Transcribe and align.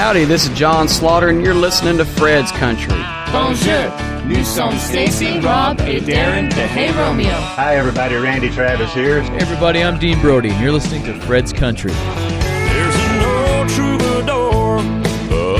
Howdy, 0.00 0.24
this 0.24 0.48
is 0.48 0.56
John 0.56 0.88
Slaughter, 0.88 1.28
and 1.28 1.44
you're 1.44 1.52
listening 1.52 1.98
to 1.98 2.06
Fred's 2.06 2.50
Country. 2.52 2.98
Bonjour, 3.30 3.90
nous 4.24 4.46
sommes 4.46 4.80
Stacy, 4.80 5.38
Rob, 5.40 5.78
et 5.80 6.00
Darren 6.00 6.48
de 6.48 6.66
Hey 6.66 6.90
Romeo. 6.90 7.28
Hi, 7.28 7.76
everybody. 7.76 8.14
Randy 8.14 8.48
Travis 8.48 8.90
here. 8.94 9.20
Hey 9.20 9.36
everybody, 9.40 9.84
I'm 9.84 9.98
Dean 9.98 10.18
Brody, 10.22 10.48
and 10.48 10.58
you're 10.58 10.72
listening 10.72 11.04
to 11.04 11.12
Fred's 11.26 11.52
Country. 11.52 11.92
There's 11.92 12.94
an 12.96 13.20
old 13.26 13.68
troubadour 13.68 14.78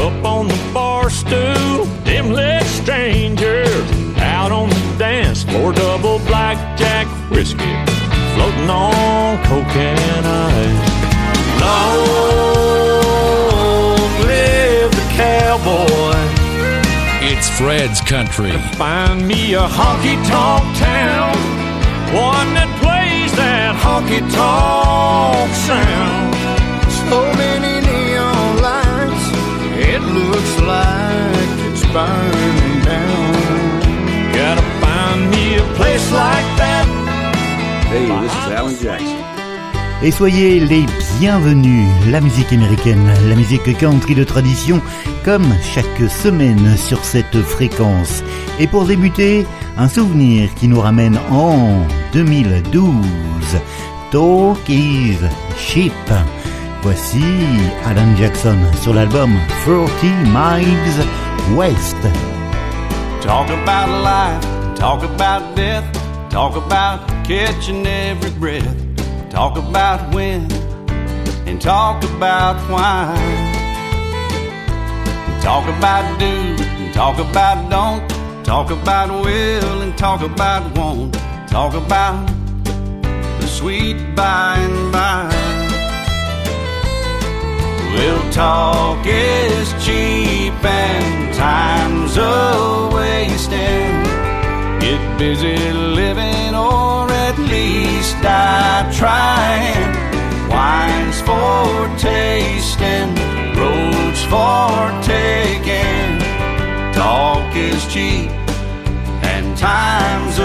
up 0.06 0.24
on 0.24 0.48
the 0.48 0.70
bar 0.72 1.10
stool. 1.10 1.84
Them 2.04 2.32
lit 2.32 2.62
strangers 2.62 3.90
out 4.16 4.52
on 4.52 4.70
the 4.70 4.96
dance 4.98 5.42
floor. 5.42 5.74
Double 5.74 6.18
blackjack 6.20 7.06
whiskey 7.30 7.76
floating 8.36 8.70
on 8.70 9.36
coke 9.44 9.76
and 9.76 10.26
ice. 10.26 11.60
Long 11.60 11.98
live 12.06 12.36
the 12.36 12.49
cowboy. 15.30 16.16
It's 17.22 17.48
Fred's 17.58 18.00
Country. 18.00 18.52
Find 18.82 19.26
me 19.26 19.54
a 19.54 19.66
honky 19.78 20.16
tonk 20.26 20.64
town, 20.78 21.36
one 22.30 22.48
that 22.58 22.70
plays 22.82 23.32
that 23.36 23.72
honky 23.84 24.20
tonk 24.34 25.50
sound. 25.68 26.34
So 27.08 27.18
many 27.42 27.74
neon 27.86 28.50
lights, 28.66 29.26
it 29.92 30.02
looks 30.18 30.54
like 30.74 31.50
it's 31.68 31.84
burning 31.94 32.78
down. 32.90 33.32
Gotta 34.32 34.64
find 34.82 35.30
me 35.30 35.58
a 35.58 35.66
place 35.78 36.06
like 36.12 36.48
that. 36.62 36.86
Hey, 37.90 38.06
this 38.06 38.32
is 38.32 38.52
Alan 38.58 38.76
Jackson. 38.78 39.29
Et 40.02 40.10
soyez 40.10 40.60
les 40.60 40.86
bienvenus, 41.18 41.86
la 42.10 42.22
musique 42.22 42.52
américaine, 42.52 43.12
la 43.28 43.34
musique 43.34 43.76
country 43.76 44.14
de 44.14 44.24
tradition, 44.24 44.80
comme 45.24 45.46
chaque 45.74 46.10
semaine 46.10 46.76
sur 46.78 47.04
cette 47.04 47.42
fréquence. 47.42 48.22
Et 48.58 48.66
pour 48.66 48.86
débuter, 48.86 49.46
un 49.76 49.88
souvenir 49.88 50.54
qui 50.54 50.68
nous 50.68 50.80
ramène 50.80 51.18
en 51.30 51.86
2012. 52.14 52.92
Talk 54.10 54.68
is 54.68 55.18
Cheap. 55.58 55.92
Voici 56.82 57.22
Alan 57.84 58.16
Jackson 58.16 58.56
sur 58.80 58.94
l'album 58.94 59.30
40 59.66 59.90
Miles 60.32 61.06
West. 61.54 61.96
Talk 63.20 63.50
about 63.50 64.02
life, 64.02 64.74
talk 64.76 65.02
about 65.02 65.54
death, 65.54 65.84
talk 66.30 66.56
about 66.56 67.06
catching 67.24 67.86
every 67.86 68.30
breath, 68.40 68.64
talk 69.30 69.56
about 69.56 70.12
when, 70.12 70.50
and 71.46 71.60
talk 71.60 72.02
about 72.02 72.56
why. 72.68 73.14
Talk 75.40 75.66
about 75.78 76.18
do, 76.18 76.26
and 76.26 76.92
talk 76.92 77.18
about 77.18 77.70
don't, 77.70 78.44
talk 78.44 78.70
about 78.70 79.08
will, 79.24 79.82
and 79.82 79.96
talk 79.96 80.22
about 80.22 80.76
won't, 80.76 81.14
talk 81.48 81.74
about 81.74 82.26
the 83.40 83.46
sweet 83.46 83.96
by 84.16 84.56
and 84.58 84.92
by. 84.92 85.28
Well, 87.94 88.32
talk 88.32 89.06
is 89.06 89.72
cheap 89.84 90.64
and 90.64 91.34
time's 91.34 92.16
a 92.16 92.90
wasting. 92.92 94.02
Get 94.80 95.18
busy 95.18 95.56
living, 95.72 96.54
or 96.54 96.89
least 97.48 98.16
die 98.22 98.90
trying. 98.92 99.90
Wines 100.48 101.20
for 101.22 101.88
tasting, 101.96 103.14
roads 103.54 104.22
for 104.24 104.70
taking. 105.02 106.18
Talk 106.92 107.54
is 107.54 107.86
cheap 107.92 108.30
and 109.22 109.56
time's 109.56 110.39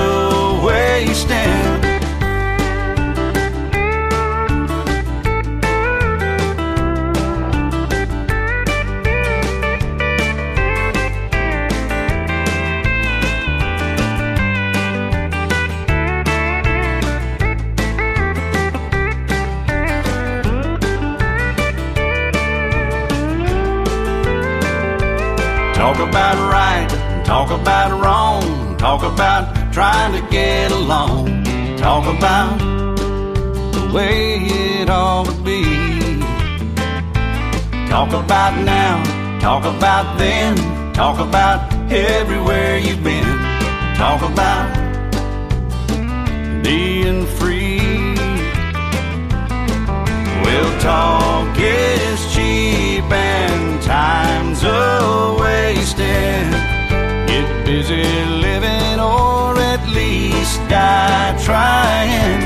Talk 25.95 26.09
about 26.09 26.51
right, 26.51 27.23
talk 27.23 27.51
about 27.51 28.03
wrong, 28.03 28.75
talk 28.75 29.01
about 29.01 29.73
trying 29.73 30.11
to 30.11 30.29
get 30.29 30.69
along, 30.69 31.45
talk 31.77 32.05
about 32.05 32.59
the 32.59 33.89
way 33.93 34.39
it 34.39 34.89
ought 34.89 35.25
to 35.25 35.31
be. 35.41 35.63
Talk 37.87 38.09
about 38.09 38.61
now, 38.65 39.39
talk 39.39 39.63
about 39.63 40.17
then, 40.17 40.57
talk 40.93 41.17
about 41.17 41.73
everywhere 41.89 42.77
you've 42.77 43.01
been, 43.01 43.23
talk 43.95 44.21
about 44.21 44.67
being 46.61 47.25
free. 47.25 47.79
Well, 50.43 50.81
talk 50.81 51.57
is 51.57 52.35
cheap 52.35 53.09
and 53.09 53.81
time's 53.81 54.24
a 54.65 55.35
wasting. 55.39 56.51
Get 57.27 57.65
busy 57.65 58.03
living 58.47 58.99
or 58.99 59.57
at 59.57 59.83
least 59.89 60.59
die 60.69 61.33
trying. 61.43 62.41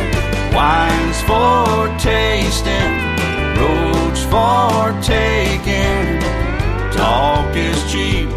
Wines 0.53 1.21
for 1.29 1.87
tasting, 1.97 2.93
roads 3.59 4.21
for 4.33 4.93
taking. 5.01 6.19
Talk 6.91 7.55
is 7.55 7.79
cheap 7.91 8.29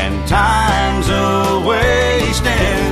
and 0.00 0.28
time's 0.28 1.08
a 1.08 1.62
wasting. 1.66 2.85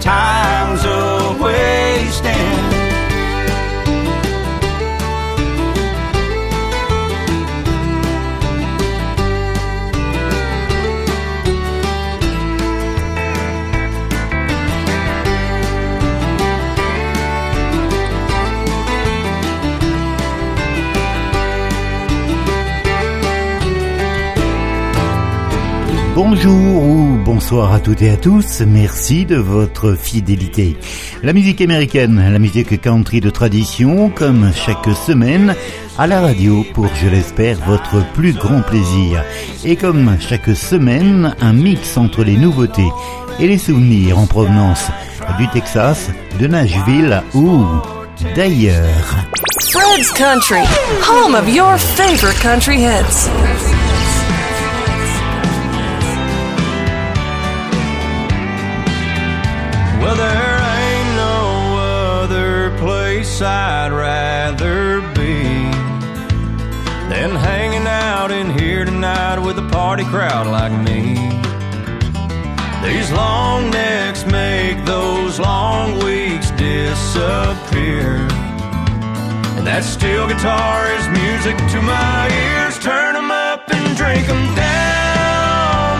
Time's 0.00 0.82
a 0.84 1.36
wasting. 1.38 2.69
Bonjour 26.22 26.82
ou 26.82 27.18
bonsoir 27.24 27.72
à 27.72 27.80
toutes 27.80 28.02
et 28.02 28.10
à 28.10 28.16
tous, 28.18 28.60
merci 28.60 29.24
de 29.24 29.36
votre 29.36 29.94
fidélité. 29.94 30.76
La 31.22 31.32
musique 31.32 31.62
américaine, 31.62 32.22
la 32.30 32.38
musique 32.38 32.78
country 32.78 33.22
de 33.22 33.30
tradition, 33.30 34.10
comme 34.10 34.52
chaque 34.54 34.94
semaine, 34.94 35.56
à 35.96 36.06
la 36.06 36.20
radio 36.20 36.62
pour, 36.74 36.88
je 36.94 37.08
l'espère, 37.08 37.56
votre 37.66 38.04
plus 38.12 38.34
grand 38.34 38.60
plaisir. 38.60 39.24
Et 39.64 39.76
comme 39.76 40.14
chaque 40.20 40.54
semaine, 40.54 41.34
un 41.40 41.54
mix 41.54 41.96
entre 41.96 42.22
les 42.22 42.36
nouveautés 42.36 42.90
et 43.38 43.46
les 43.46 43.56
souvenirs 43.56 44.18
en 44.18 44.26
provenance 44.26 44.90
du 45.38 45.48
Texas, 45.48 46.10
de 46.38 46.46
Nashville 46.46 47.22
ou 47.32 47.64
d'ailleurs. 48.36 49.16
Fred's 49.72 50.12
Country, 50.12 50.64
home 51.02 51.34
of 51.34 51.48
your 51.48 51.78
favorite 51.78 52.38
country 52.42 52.76
hits. 52.76 53.79
Place 63.40 63.48
I'd 63.48 63.92
rather 63.92 65.00
be 65.14 65.42
than 67.08 67.30
hanging 67.34 67.86
out 67.86 68.30
in 68.30 68.50
here 68.58 68.84
tonight 68.84 69.38
with 69.38 69.58
a 69.58 69.68
party 69.70 70.04
crowd 70.04 70.46
like 70.46 70.72
me. 70.72 71.16
These 72.82 73.10
long 73.12 73.70
necks 73.70 74.24
make 74.26 74.84
those 74.84 75.38
long 75.38 76.04
weeks 76.04 76.50
disappear. 76.52 78.28
And 79.56 79.66
that 79.66 79.84
steel 79.84 80.26
guitar 80.28 80.86
is 80.96 81.08
music 81.08 81.56
to 81.72 81.82
my 81.82 82.28
ears. 82.44 82.78
Turn 82.78 83.16
'em 83.16 83.30
up 83.30 83.62
and 83.70 83.96
drink 83.96 84.28
'em 84.28 84.54
down. 84.54 85.98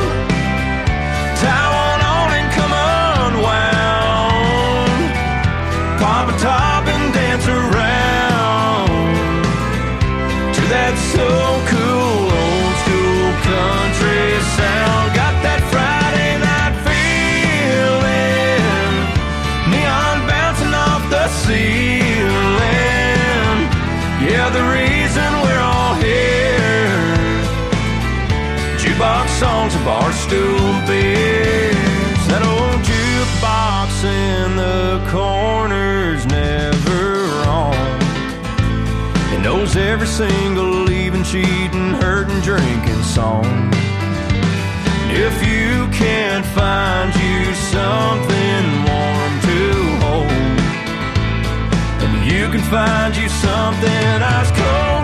Tie 1.41 1.69
one 1.85 2.03
on 2.17 2.29
and 2.39 2.49
come 2.57 2.75
unwound. 3.23 3.81
Pop 6.01 6.29
a 6.29 6.39
top 6.39 6.70
bar. 30.31 30.71
That 32.31 32.43
old 32.47 32.81
jukebox 32.87 34.05
in 34.05 34.57
the 34.57 35.01
corner's 35.11 36.25
never 36.27 37.27
wrong. 37.43 37.75
It 39.35 39.41
knows 39.43 39.77
every 39.77 40.07
single 40.07 40.71
leaving, 40.85 41.25
cheating, 41.25 41.95
hurting, 42.03 42.41
drinking 42.41 43.03
song. 43.03 43.73
If 45.13 45.35
you 45.45 45.89
can't 45.91 46.47
find 46.47 47.13
you 47.15 47.53
something 47.75 48.65
warm 48.87 49.33
to 49.49 49.61
hold, 50.05 50.31
and 52.05 52.25
you 52.31 52.49
can 52.49 52.63
find 52.71 53.17
you 53.17 53.29
something 53.29 54.23
ice 54.23 54.53
cold, 54.53 55.00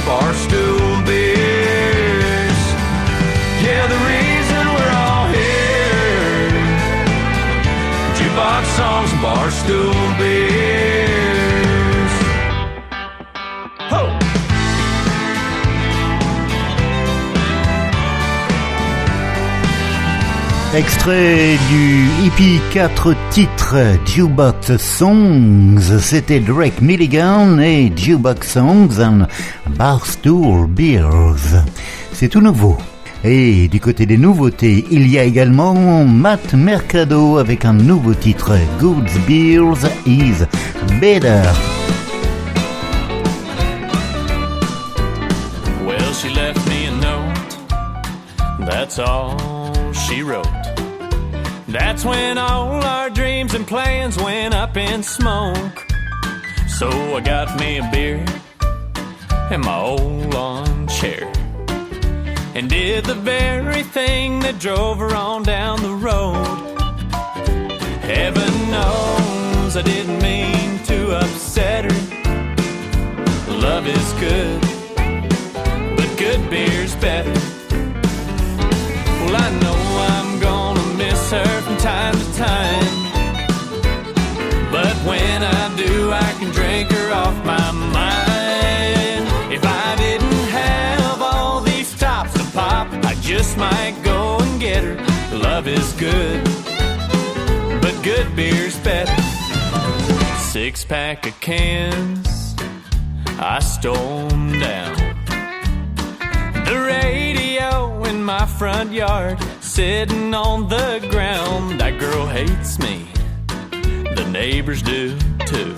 Jukebox 0.00 0.06
songs 0.06 0.06
and 0.06 0.06
bar 0.06 0.34
stool 0.34 1.02
beers. 1.04 2.60
Yeah, 3.62 3.86
the 3.86 3.98
reason 4.08 4.62
we're 4.74 4.92
all 4.92 5.26
here. 5.28 6.50
Jukebox 8.16 8.64
songs 8.76 9.12
and 9.12 9.22
bar 9.22 9.50
stool 9.50 9.94
beers. 10.18 10.40
Ho! 13.90 14.02
Extrait 20.72 21.58
du 21.68 22.06
EP 22.26 22.60
4 22.72 23.16
titres 23.30 23.98
Jukebox 24.06 24.76
Songs, 24.76 25.98
c'était 26.00 26.38
Drake 26.38 26.80
Milligan 26.80 27.58
et 27.58 27.92
Jukebox 27.96 28.46
Songs 28.48 29.00
and 29.00 29.26
Barstool 29.80 30.66
Beers. 30.66 31.64
C'est 32.12 32.28
tout 32.28 32.42
nouveau. 32.42 32.76
Et 33.24 33.66
du 33.68 33.80
côté 33.80 34.04
des 34.04 34.18
nouveautés, 34.18 34.84
il 34.90 35.08
y 35.08 35.18
a 35.18 35.24
également 35.24 36.04
Matt 36.04 36.52
Mercado 36.52 37.38
avec 37.38 37.64
un 37.64 37.72
nouveau 37.72 38.12
titre 38.12 38.58
Good 38.78 39.08
Beers 39.26 39.88
is 40.04 40.44
Better. 41.00 41.40
Well, 45.86 46.12
she 46.12 46.28
left 46.28 46.60
me 46.68 46.84
a 46.84 46.92
note. 47.00 48.66
That's 48.66 48.98
all 48.98 49.64
she 49.94 50.22
wrote. 50.22 50.46
That's 51.68 52.04
when 52.04 52.36
all 52.36 52.84
our 52.84 53.08
dreams 53.08 53.54
and 53.54 53.66
plans 53.66 54.18
went 54.18 54.52
up 54.52 54.76
in 54.76 55.02
smoke. 55.02 55.86
So 56.68 56.90
I 57.16 57.22
got 57.22 57.58
me 57.58 57.78
a 57.78 57.90
beer 57.90 58.22
and 59.50 59.64
my 59.64 59.80
old 59.80 60.32
lawn 60.32 60.86
chair. 60.86 61.30
And 62.54 62.70
did 62.70 63.04
the 63.04 63.14
very 63.14 63.82
thing 63.82 64.40
that 64.40 64.60
drove 64.60 64.98
her 64.98 65.14
on 65.14 65.42
down 65.42 65.82
the 65.82 65.92
road. 65.92 66.46
Heaven 68.02 68.70
knows 68.70 69.76
I 69.76 69.82
didn't 69.82 70.22
mean 70.22 70.78
to 70.84 71.18
upset 71.18 71.90
her. 71.90 72.00
Love 73.52 73.86
is 73.88 74.12
good, 74.14 74.60
but 75.96 76.08
good 76.16 76.48
beer's 76.48 76.94
better. 76.96 77.34
Well, 79.20 79.36
I 79.36 79.50
know 79.62 79.78
I'm 80.14 80.40
gonna 80.40 80.94
miss 80.94 81.30
her 81.32 81.60
from 81.62 81.76
time 81.78 82.14
to 82.14 82.32
time. 82.34 82.69
Just 93.30 93.56
might 93.56 93.96
go 94.02 94.38
and 94.40 94.60
get 94.60 94.82
her. 94.82 94.96
Love 95.36 95.68
is 95.68 95.92
good, 95.92 96.42
but 97.80 97.94
good 98.02 98.26
beer's 98.34 98.76
better. 98.80 99.22
Six 100.38 100.84
pack 100.84 101.28
of 101.28 101.40
cans, 101.40 102.56
I 103.38 103.60
stole 103.60 104.28
down. 104.28 104.96
The 106.64 106.76
radio 106.84 108.02
in 108.02 108.24
my 108.24 108.46
front 108.46 108.90
yard, 108.90 109.38
sitting 109.60 110.34
on 110.34 110.68
the 110.68 111.06
ground. 111.08 111.80
That 111.80 112.00
girl 112.00 112.26
hates 112.26 112.80
me, 112.80 113.06
the 114.16 114.28
neighbors 114.28 114.82
do 114.82 115.16
too. 115.46 115.76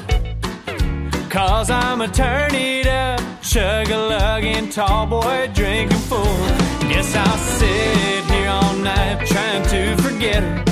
Cause 1.29 1.69
I'm 1.69 2.01
a 2.01 2.09
turn 2.09 2.55
it 2.55 2.87
up, 2.87 3.21
chug 3.43 3.91
a 3.91 3.99
lugging, 3.99 4.71
tall 4.71 5.07
boy 5.07 5.51
drinking 5.53 5.99
fool. 5.99 6.62
Guess 7.03 7.17
I'll 7.17 7.39
sit 7.59 8.25
here 8.31 8.49
all 8.49 8.77
night 8.77 9.27
trying 9.27 9.65
to 9.71 9.97
forget 10.03 10.41
her. 10.41 10.63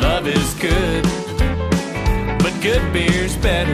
Love 0.00 0.26
is 0.26 0.54
good, 0.54 1.04
but 2.42 2.52
good 2.60 2.82
beer's 2.92 3.36
better. 3.36 3.72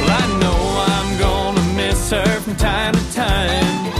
Well, 0.00 0.10
I 0.10 0.26
know 0.42 0.58
I'm 0.90 1.18
gonna 1.20 1.62
miss 1.76 2.10
her 2.10 2.40
from 2.40 2.56
time 2.56 2.94
to 2.94 3.12
time. 3.12 3.92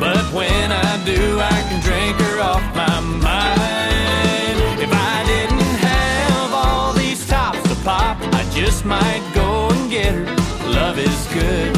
But 0.00 0.24
when 0.32 0.72
I 0.72 1.04
do, 1.04 1.38
I 1.38 1.62
can 1.68 1.80
drink 1.80 2.16
her 2.26 2.40
off 2.40 2.64
my 2.74 2.98
mind. 2.98 4.58
If 4.82 4.92
I 4.92 5.22
didn't 5.26 5.76
have 5.90 6.52
all 6.52 6.92
these 6.92 7.24
tops 7.28 7.62
to 7.68 7.76
pop, 7.84 8.18
I 8.20 8.44
just 8.50 8.84
might 8.84 9.22
go 9.32 9.68
and 9.68 9.88
get 9.88 10.12
her. 10.12 10.24
Love 10.72 10.98
is 10.98 11.26
good, 11.32 11.73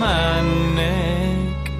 my 0.00 0.40
neck. 0.74 1.72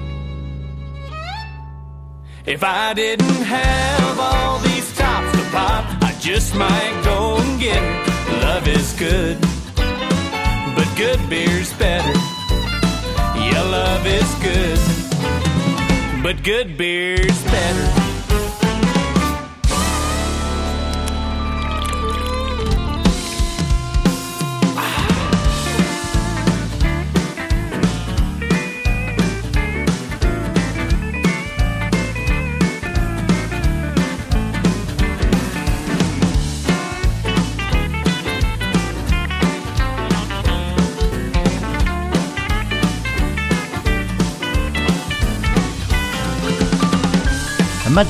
If 2.45 2.63
I 2.63 2.93
didn't 2.93 3.43
have 3.43 4.19
all 4.19 4.59
these 4.59 4.95
tops 4.95 5.31
to 5.37 5.43
pop, 5.49 5.90
just 6.21 6.55
might 6.55 7.01
go 7.03 7.37
and 7.37 7.59
get 7.59 7.81
her. 7.81 8.41
Love 8.41 8.67
is 8.67 8.93
good, 8.93 9.37
but 10.75 10.87
good 10.95 11.19
beer's 11.29 11.73
better. 11.73 12.13
Yeah, 13.35 13.61
love 13.63 14.05
is 14.05 14.33
good 14.35 15.01
but 16.23 16.43
good 16.43 16.77
beer's 16.77 17.43
better. 17.45 18.00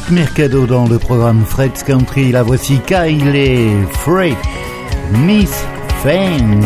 Mercado 0.10 0.66
dans 0.66 0.88
le 0.88 0.98
programme 1.00 1.44
Fred's 1.46 1.84
Country. 1.84 2.32
La 2.32 2.44
voici 2.44 2.80
Kylie 2.86 3.86
Frey, 3.92 4.36
Miss 5.12 5.52
Fang. 6.02 6.62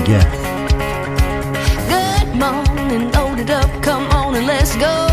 Good 1.87 2.35
morning, 2.35 3.09
load 3.13 3.39
it 3.39 3.49
up, 3.49 3.69
come 3.81 4.05
on 4.11 4.35
and 4.35 4.45
let's 4.45 4.75
go. 4.77 5.07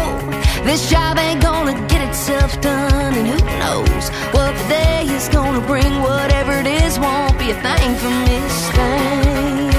This 0.64 0.90
job 0.90 1.16
ain't 1.19 1.42
gonna 1.42 1.73
get 1.88 2.02
itself 2.07 2.61
done, 2.61 3.14
and 3.14 3.26
who 3.26 3.38
knows 3.59 4.11
what 4.33 4.52
the 4.57 4.69
day 4.69 5.07
is 5.14 5.28
gonna 5.31 5.61
bring. 5.61 6.02
Whatever 6.02 6.52
it 6.61 6.66
is, 6.66 6.99
won't 6.99 7.38
be 7.38 7.50
a 7.50 7.54
thing 7.54 7.95
for 7.97 8.11
Miss 8.11 8.71
Thing. 8.73 9.71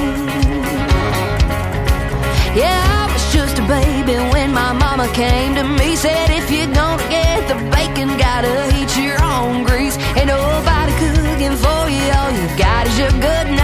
Yeah, 2.56 3.03
just 3.34 3.58
a 3.58 3.66
baby 3.66 4.14
when 4.32 4.54
my 4.54 4.72
mama 4.74 5.12
came 5.12 5.56
to 5.56 5.64
me. 5.64 5.96
Said, 5.96 6.30
if 6.30 6.52
you're 6.52 6.72
gonna 6.72 7.02
get 7.10 7.48
the 7.50 7.56
bacon, 7.74 8.10
gotta 8.18 8.72
heat 8.72 8.96
your 8.96 9.18
own 9.24 9.64
grease. 9.64 9.98
Ain't 10.16 10.28
nobody 10.28 10.92
cooking 11.02 11.58
for 11.58 11.82
you, 11.90 12.06
all 12.14 12.30
you 12.30 12.46
got 12.58 12.86
is 12.86 12.98
your 13.00 13.10
good 13.10 13.48
name, 13.48 13.63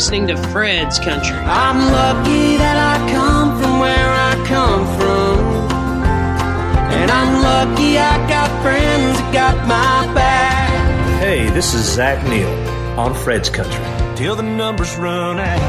listening 0.00 0.26
to 0.26 0.36
Fred's 0.48 0.98
Country. 0.98 1.36
I'm 1.36 1.76
lucky 1.92 2.56
that 2.56 2.78
I 2.92 2.96
come 3.12 3.60
from 3.60 3.80
where 3.80 4.10
I 4.30 4.32
come 4.48 4.86
from. 4.96 5.38
And 7.00 7.10
I'm 7.10 7.42
lucky 7.42 7.98
I 7.98 8.16
got 8.26 8.48
friends 8.62 9.18
that 9.18 9.30
got 9.30 9.56
my 9.68 10.14
back. 10.14 11.20
Hey, 11.20 11.50
this 11.50 11.74
is 11.74 11.84
Zach 11.84 12.26
Neal 12.30 12.48
on 12.98 13.12
Fred's 13.12 13.50
Country. 13.50 13.84
Till 14.16 14.34
the 14.36 14.42
numbers 14.42 14.96
run 14.96 15.38
out. 15.38 15.60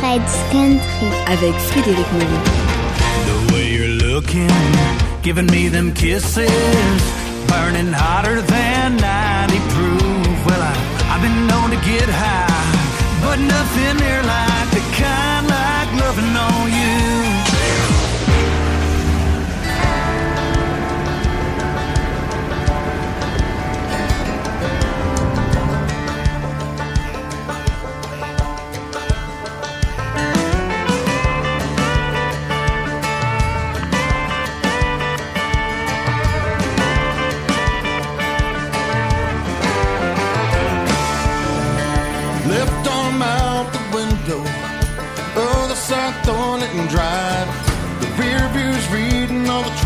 Fred's 0.00 0.36
Country 0.50 1.10
avec 1.28 1.54
Frédéric 1.68 2.10
Moreau. 2.14 2.44
The 3.28 3.52
way 3.52 3.74
you're 3.74 3.96
looking, 4.08 4.48
giving 5.20 5.48
me 5.48 5.68
them 5.68 5.92
kisses, 5.92 6.48
burning 7.46 7.92
hotter 7.92 8.40
than 8.40 8.96
90 8.96 9.29
get 11.98 12.08
high, 12.08 13.20
but 13.20 13.38
nothing 13.40 13.96
near 13.98 14.22
like 14.22 14.70
the 14.70 14.84
kind 14.94 15.46
like 15.48 15.90
loving 16.00 16.36
on 16.36 16.70
you. 16.70 17.09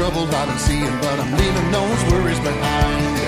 Reading 0.04 0.16
all 0.16 0.26
the 0.26 0.28
trouble 0.28 0.34
I've 0.34 0.48
been 0.48 0.58
seeing, 0.58 1.00
but 1.00 1.18
I'm 1.20 1.32
leaving 1.36 1.70
those 1.72 2.04
worries 2.12 2.40
behind. 2.40 3.18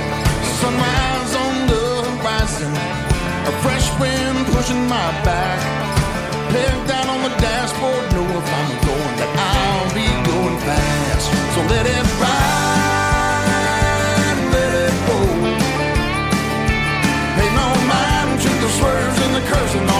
Sunrise 0.61 1.35
on 1.37 1.67
the 1.69 2.05
horizon, 2.21 2.73
a 3.47 3.53
fresh 3.63 3.89
wind 4.01 4.47
pushing 4.53 4.89
my 4.89 5.13
back. 5.25 5.61
Peg 6.51 6.89
down 6.89 7.09
on 7.09 7.23
the 7.23 7.31
dashboard, 7.41 8.13
know 8.13 8.25
if 8.25 8.49
I'm 8.61 8.71
going 8.85 9.17
that 9.21 9.31
I'll 9.37 9.91
be 9.95 10.09
going 10.31 10.59
fast. 10.65 11.27
So 11.55 11.61
let 11.73 11.87
it 11.87 12.07
ride, 12.21 13.55
let 14.53 14.73
it 14.85 14.95
roll. 15.09 15.37
Pay 17.37 17.51
no 17.57 17.69
mind 17.89 18.41
to 18.41 18.51
the 18.63 18.71
swerves 18.79 19.19
and 19.25 19.35
the 19.35 19.43
curves 19.51 19.75
and 19.75 19.91
all 19.91 19.96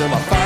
till 0.00 0.14
I 0.14 0.18
find 0.20 0.39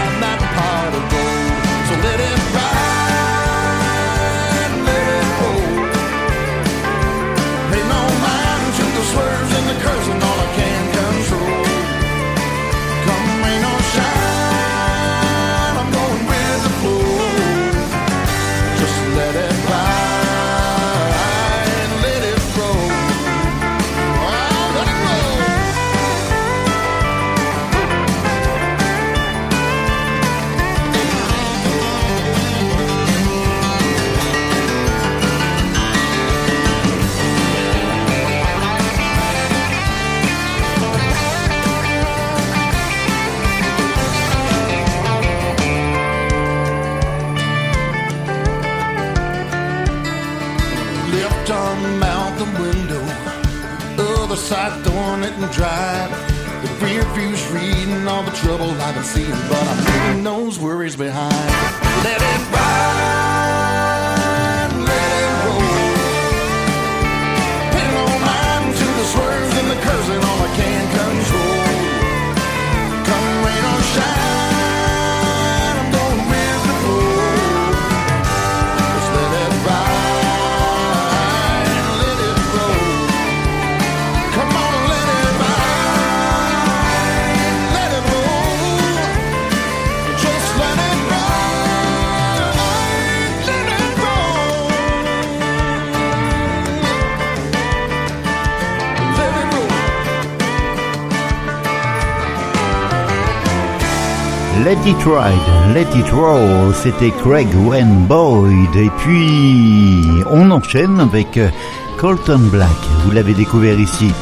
It 104.87 105.07
Ride, 105.07 105.75
Let 105.75 105.99
It 105.99 106.11
Roll, 106.11 106.75
c'était 106.75 107.11
Craig 107.11 107.49
Wayne 107.66 108.07
Boyd. 108.07 108.77
Et 108.77 108.90
puis, 108.99 110.23
on 110.31 110.51
enchaîne 110.51 111.01
avec 111.01 111.38
euh, 111.38 111.49
Colton 111.97 112.51
Black. 112.53 112.68
Vous 113.05 113.11
l'avez 113.11 113.33
découvert 113.33 113.81
ici. 113.81 114.12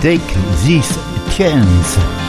Take 0.00 0.22
This 0.64 0.98
Chance. 1.36 2.25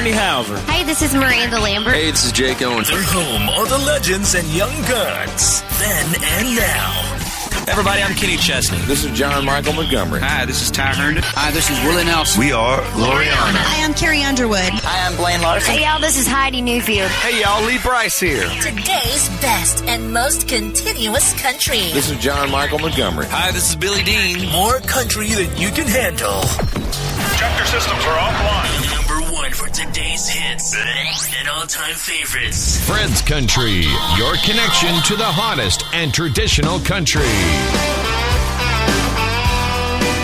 This 0.00 0.08
is 0.08 0.14
Randy 0.14 0.18
Houser. 0.18 0.58
Hi, 0.66 0.82
this 0.84 1.02
is 1.02 1.14
Miranda 1.14 1.60
Lambert. 1.60 1.92
Hey, 1.92 2.10
this 2.10 2.24
is 2.24 2.32
Jake 2.32 2.62
Owens. 2.62 2.88
They're 2.88 3.02
home 3.02 3.50
of 3.60 3.68
the 3.68 3.76
legends 3.84 4.34
and 4.34 4.48
young 4.48 4.72
guns. 4.88 5.60
Then 5.76 6.06
and 6.24 6.56
now. 6.56 7.68
Everybody, 7.68 8.00
I'm 8.02 8.14
Kenny 8.14 8.38
Chesney. 8.38 8.78
This 8.86 9.04
is 9.04 9.10
John 9.12 9.44
Michael 9.44 9.74
Montgomery. 9.74 10.20
Hi, 10.20 10.46
this 10.46 10.62
is 10.62 10.70
Ty 10.70 10.94
Herndon. 10.94 11.22
Hi, 11.36 11.50
this 11.50 11.68
is 11.68 11.78
Willie 11.84 12.04
Nelson. 12.04 12.40
We 12.40 12.50
are 12.50 12.80
Gloriana. 12.96 13.60
Hi, 13.60 13.84
I'm 13.84 13.92
Carrie 13.92 14.22
Underwood. 14.22 14.72
Hi, 14.72 15.06
I'm 15.06 15.16
Blaine 15.18 15.42
Larsen. 15.42 15.74
Hey, 15.74 15.84
y'all, 15.84 16.00
this 16.00 16.18
is 16.18 16.26
Heidi 16.26 16.62
Newfield. 16.62 17.08
Hey, 17.20 17.42
y'all, 17.42 17.62
Lee 17.66 17.78
Brice 17.82 18.18
here. 18.18 18.48
Today's 18.64 19.28
best 19.44 19.84
and 19.84 20.14
most 20.14 20.48
continuous 20.48 21.38
country. 21.42 21.92
This 21.92 22.08
is 22.08 22.16
John 22.16 22.50
Michael 22.50 22.78
Montgomery. 22.78 23.26
Hi, 23.28 23.52
this 23.52 23.68
is 23.68 23.76
Billy 23.76 24.02
Dean. 24.02 24.50
More 24.50 24.80
country 24.80 25.28
than 25.28 25.54
you 25.58 25.68
can 25.70 25.86
handle. 25.86 26.40
Chapter 27.36 27.66
systems 27.66 28.04
are 28.06 28.16
offline. 28.16 28.99
Number 29.50 29.64
for 29.64 29.74
today's 29.74 30.28
hits 30.28 30.76
and 30.76 31.48
all-time 31.48 31.94
favorites. 31.94 32.78
Fred's 32.86 33.22
Country, 33.22 33.82
your 34.16 34.36
connection 34.44 34.94
to 35.04 35.16
the 35.16 35.24
hottest 35.24 35.84
and 35.92 36.12
traditional 36.14 36.78
country. 36.80 37.22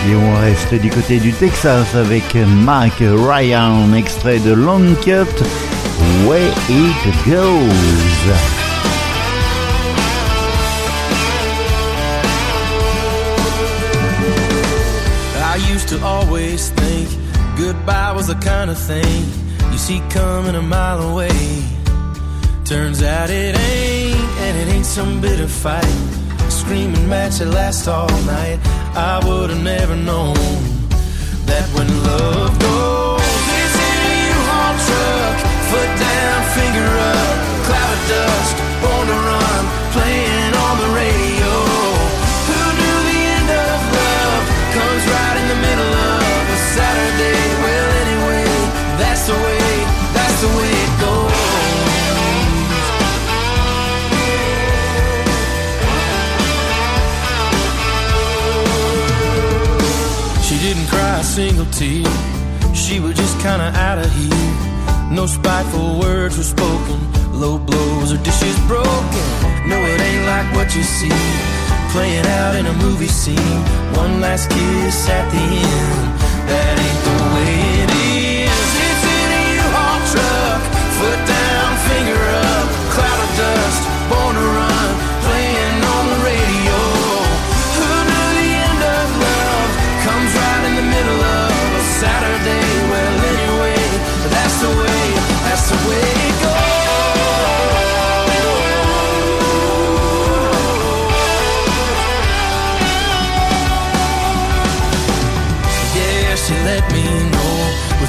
Et 0.05 0.15
on 0.15 0.35
reste 0.39 0.75
du 0.75 0.89
côté 0.89 1.19
du 1.19 1.33
Texas 1.33 1.93
avec 1.95 2.35
Mike 2.35 3.01
Ryan, 3.01 3.93
extrait 3.93 4.39
de 4.39 4.53
Longcut, 4.53 5.27
Way 6.25 6.47
It 6.69 7.25
Goes. 7.25 7.67
I 15.39 15.57
used 15.73 15.87
to 15.89 16.01
always 16.05 16.69
think 16.69 16.86
goodbye 17.57 18.11
was 18.11 18.27
the 18.27 18.35
kind 18.35 18.69
of 18.69 18.77
thing 18.77 19.25
you 19.71 19.77
see 19.77 20.01
coming 20.09 20.55
a 20.55 20.61
mile 20.61 21.01
away. 21.11 21.63
Turns 22.65 23.01
out 23.01 23.29
it 23.29 23.57
ain't, 23.57 24.15
and 24.43 24.57
it 24.57 24.73
ain't 24.73 24.85
some 24.85 25.21
bitter 25.21 25.47
fight. 25.47 25.85
A 26.47 26.51
screaming 26.51 27.07
match 27.09 27.39
that 27.39 27.47
lasts 27.47 27.87
all 27.87 28.09
night. 28.25 28.59
I 28.95 29.21
would 29.27 29.49
have 29.49 29.63
never 29.63 29.95
known 29.95 30.35
that 31.49 31.65
when 31.73 31.87
love 32.03 32.53
goes, 32.59 33.21
it's 33.61 33.77
in 33.89 33.99
a 34.11 34.15
U-Haul 34.33 34.75
truck, 34.87 35.37
foot 35.69 35.91
down, 36.07 36.37
finger 36.57 36.89
up, 37.13 37.35
cloud 37.65 37.91
of 37.97 38.01
dust, 38.11 38.66
single. 61.77 62.11
She 62.73 62.99
was 62.99 63.15
just 63.15 63.35
kinda 63.39 63.69
out 63.87 63.99
of 63.99 64.09
here. 64.11 64.51
No 65.11 65.27
spiteful 65.27 65.99
words 65.99 66.35
were 66.37 66.49
spoken. 66.57 66.97
Low 67.33 67.59
blows 67.59 68.11
or 68.13 68.17
dishes 68.17 68.57
broken. 68.67 69.25
No, 69.69 69.77
it 69.93 69.99
ain't 70.09 70.25
like 70.25 70.47
what 70.55 70.75
you 70.75 70.83
see. 70.83 71.17
Playing 71.93 72.25
out 72.39 72.55
in 72.55 72.65
a 72.65 72.73
movie 72.85 73.13
scene. 73.21 73.61
One 73.93 74.19
last 74.21 74.49
kiss 74.49 75.09
at 75.17 75.25
the 75.33 75.43
end. 75.71 76.07
That 76.49 76.73
ain't 76.85 77.01
the 77.07 77.17
way 77.33 77.76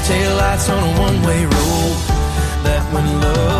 taillights 0.09 0.67
on 0.73 0.81
a 0.89 0.91
one-way 0.99 1.45
road. 1.45 1.97
That 2.65 2.81
when 2.91 3.05
love 3.21 3.58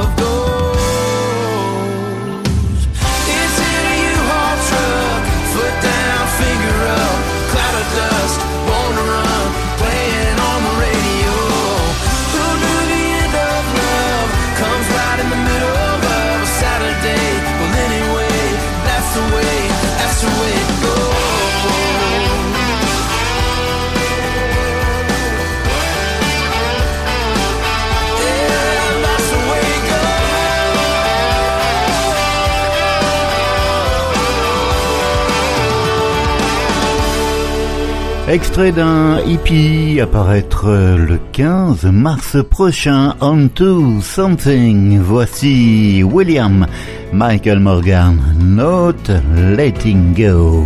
Extrait 38.29 38.71
d'un 38.71 39.19
hippie 39.25 39.99
à 39.99 40.05
paraître 40.05 40.69
le 40.69 41.17
15 41.31 41.85
mars 41.85 42.37
prochain, 42.47 43.15
On 43.21 43.47
to 43.47 44.01
Something. 44.01 44.99
Voici 44.99 46.03
William 46.03 46.67
Michael 47.11 47.57
Morgan, 47.57 48.19
Not 48.39 49.11
Letting 49.35 50.13
Go. 50.13 50.63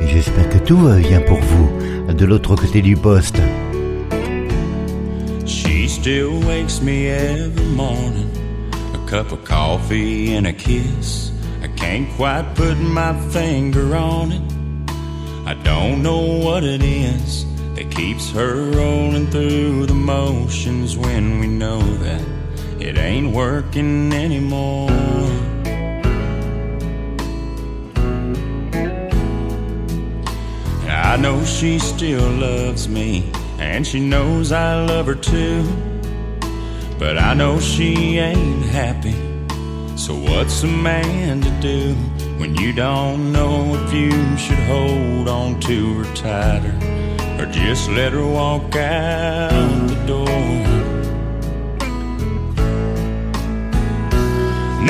J'espère 0.00 0.48
que 0.48 0.56
tout 0.56 0.78
va 0.78 0.96
bien 0.96 1.20
pour 1.20 1.38
vous, 1.38 2.14
de 2.14 2.24
l'autre 2.24 2.56
côté 2.56 2.80
du 2.80 2.96
poste. 2.96 3.38
She 5.44 5.86
still 5.86 6.42
wakes 6.46 6.80
me 6.80 7.08
every 7.10 7.66
morning. 7.76 8.30
A 8.94 9.10
cup 9.10 9.30
of 9.30 9.44
coffee 9.44 10.34
and 10.34 10.46
a 10.46 10.54
kiss. 10.54 11.32
I 11.62 11.68
can't 11.76 12.08
quite 12.16 12.54
put 12.54 12.78
my 12.78 13.12
finger 13.30 13.94
on 13.94 14.32
it. 14.32 14.57
I 15.48 15.54
don't 15.54 16.02
know 16.02 16.20
what 16.20 16.62
it 16.62 16.82
is 16.82 17.46
that 17.74 17.90
keeps 17.90 18.30
her 18.32 18.70
rolling 18.70 19.30
through 19.30 19.86
the 19.86 19.94
motions 19.94 20.94
when 20.94 21.40
we 21.40 21.46
know 21.46 21.80
that 21.80 22.22
it 22.78 22.98
ain't 22.98 23.32
working 23.34 24.12
anymore. 24.12 24.90
I 30.86 31.16
know 31.16 31.42
she 31.46 31.78
still 31.78 32.28
loves 32.28 32.86
me, 32.86 33.32
and 33.58 33.86
she 33.86 34.00
knows 34.00 34.52
I 34.52 34.84
love 34.84 35.06
her 35.06 35.14
too. 35.14 35.66
But 36.98 37.16
I 37.16 37.32
know 37.32 37.58
she 37.58 38.18
ain't 38.18 38.66
happy. 38.66 39.16
So 39.96 40.14
what's 40.14 40.62
a 40.62 40.66
man 40.66 41.40
to 41.40 41.50
do 41.62 41.96
when 42.38 42.54
you 42.54 42.72
don't 42.72 43.32
know 43.32 43.74
if 43.74 43.92
you 43.92 44.36
should 44.36 44.58
hold 44.60 45.28
on 45.28 45.58
to 45.60 45.94
her 45.98 46.14
tighter 46.14 46.74
or 47.38 47.46
just 47.46 47.90
let 47.90 48.12
her 48.12 48.26
walk 48.26 48.76
out 48.76 49.88
the 49.88 50.06
door? 50.06 50.26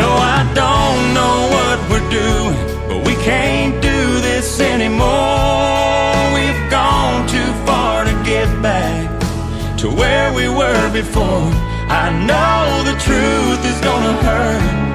No, 0.00 0.08
I 0.36 0.40
don't 0.54 1.14
know 1.14 1.36
what 1.54 1.78
we're 1.90 2.10
doing, 2.10 2.88
but 2.88 3.06
we 3.06 3.14
can't 3.24 3.80
do 3.80 4.20
this 4.20 4.60
anymore. 4.60 5.08
We've 6.36 6.70
gone 6.70 7.26
too 7.26 7.50
far 7.66 8.04
to 8.04 8.12
get 8.24 8.48
back 8.62 9.08
to 9.78 9.88
where 9.88 10.32
we 10.34 10.48
were 10.48 10.92
before. 10.92 11.50
I 11.90 12.10
know 12.28 12.84
the 12.84 12.96
truth 13.00 13.64
is 13.64 13.80
gonna 13.80 14.12
hurt, 14.22 14.87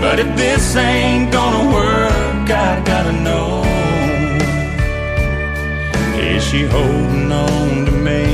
but 0.00 0.18
if 0.18 0.36
this 0.36 0.76
ain't 0.76 1.30
gonna 1.32 1.72
work, 1.72 2.50
I 2.50 2.82
gotta 2.84 3.12
know. 3.12 3.62
Is 6.18 6.42
she 6.44 6.62
holding 6.62 7.30
on 7.30 7.86
to 7.86 7.92
me? 7.92 8.24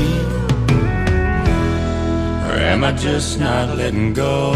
Or 2.47 2.55
am 2.71 2.83
I 2.83 2.93
just 2.93 3.39
not 3.39 3.77
letting 3.77 4.13
go? 4.13 4.53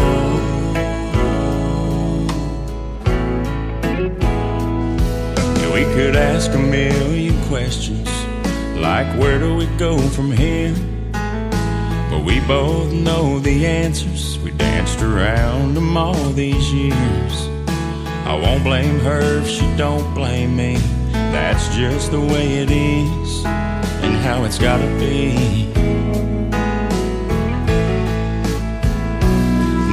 We 5.72 5.84
could 5.94 6.16
ask 6.16 6.50
a 6.52 6.58
million 6.58 7.34
questions, 7.48 8.08
like 8.76 9.06
where 9.18 9.38
do 9.38 9.56
we 9.56 9.66
go 9.78 9.98
from 9.98 10.30
here? 10.30 10.74
But 12.12 12.24
we 12.24 12.40
both 12.40 12.92
know 12.92 13.38
the 13.38 13.66
answers. 13.66 14.38
We 14.40 14.50
danced 14.50 15.00
around 15.00 15.72
them 15.72 15.96
all 15.96 16.28
these 16.32 16.70
years. 16.70 17.48
I 18.26 18.34
won't 18.34 18.62
blame 18.62 19.00
her 19.00 19.38
if 19.38 19.48
she 19.48 19.64
don't 19.78 20.14
blame 20.14 20.54
me. 20.54 20.76
That's 21.10 21.74
just 21.74 22.10
the 22.10 22.20
way 22.20 22.58
it 22.58 22.70
is 22.70 23.46
and 23.46 24.14
how 24.16 24.44
it's 24.44 24.58
gotta 24.58 24.88
be. 24.98 25.72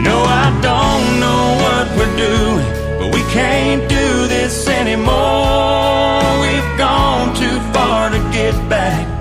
No, 0.03 0.17
I 0.43 0.47
don't 0.61 1.19
know 1.23 1.43
what 1.63 1.87
we're 1.97 2.17
doing, 2.17 2.99
but 2.99 3.15
we 3.15 3.21
can't 3.31 3.87
do 3.87 4.27
this 4.27 4.67
anymore. 4.67 6.19
We've 6.41 6.77
gone 6.77 7.33
too 7.33 7.59
far 7.71 8.09
to 8.09 8.19
get 8.33 8.53
back 8.67 9.18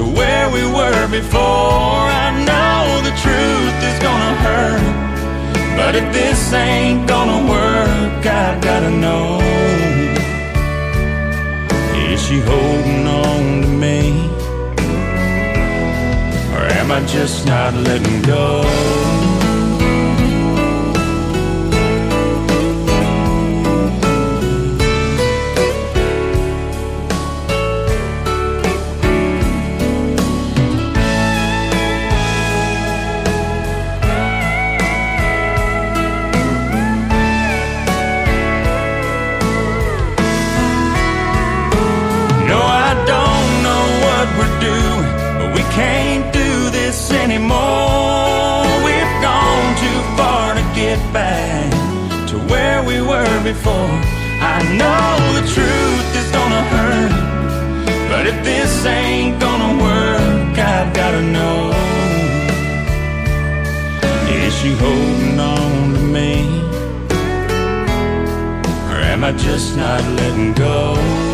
to 0.00 0.06
where 0.18 0.48
we 0.50 0.64
were 0.64 1.06
before. 1.08 2.04
I 2.24 2.28
know 2.48 2.80
the 3.08 3.14
truth 3.24 3.76
is 3.90 3.98
gonna 4.06 4.34
hurt, 4.46 4.84
but 5.76 5.92
if 5.94 6.06
this 6.12 6.52
ain't 6.52 7.06
gonna 7.06 7.40
work, 7.56 8.24
I 8.24 8.58
gotta 8.68 8.90
know. 9.04 9.26
Is 12.08 12.18
she 12.26 12.38
holding 12.40 13.06
on 13.06 13.62
to 13.62 13.68
me? 13.84 13.98
Or 16.54 16.62
am 16.80 16.90
I 16.90 17.00
just 17.06 17.46
not 17.46 17.74
letting 17.74 18.22
go? 18.22 19.29
Before. 53.52 53.98
I 54.54 54.58
know 54.78 55.10
the 55.38 55.44
truth 55.54 56.08
is 56.20 56.28
gonna 56.38 56.64
hurt, 56.74 57.14
but 58.10 58.22
if 58.30 58.36
this 58.44 58.86
ain't 58.86 59.40
gonna 59.40 59.72
work, 59.88 60.54
I've 60.74 60.92
gotta 60.94 61.22
know. 61.36 61.58
Is 64.44 64.52
she 64.60 64.70
holding 64.84 65.40
on 65.40 65.94
to 65.94 66.02
me? 66.16 66.32
Or 68.88 68.98
am 69.12 69.24
I 69.24 69.32
just 69.32 69.76
not 69.76 70.00
letting 70.18 70.52
go? 70.52 71.29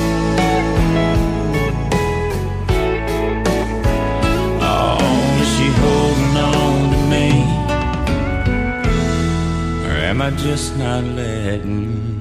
Just 10.47 10.77
not 10.77 11.03
letting 11.03 12.16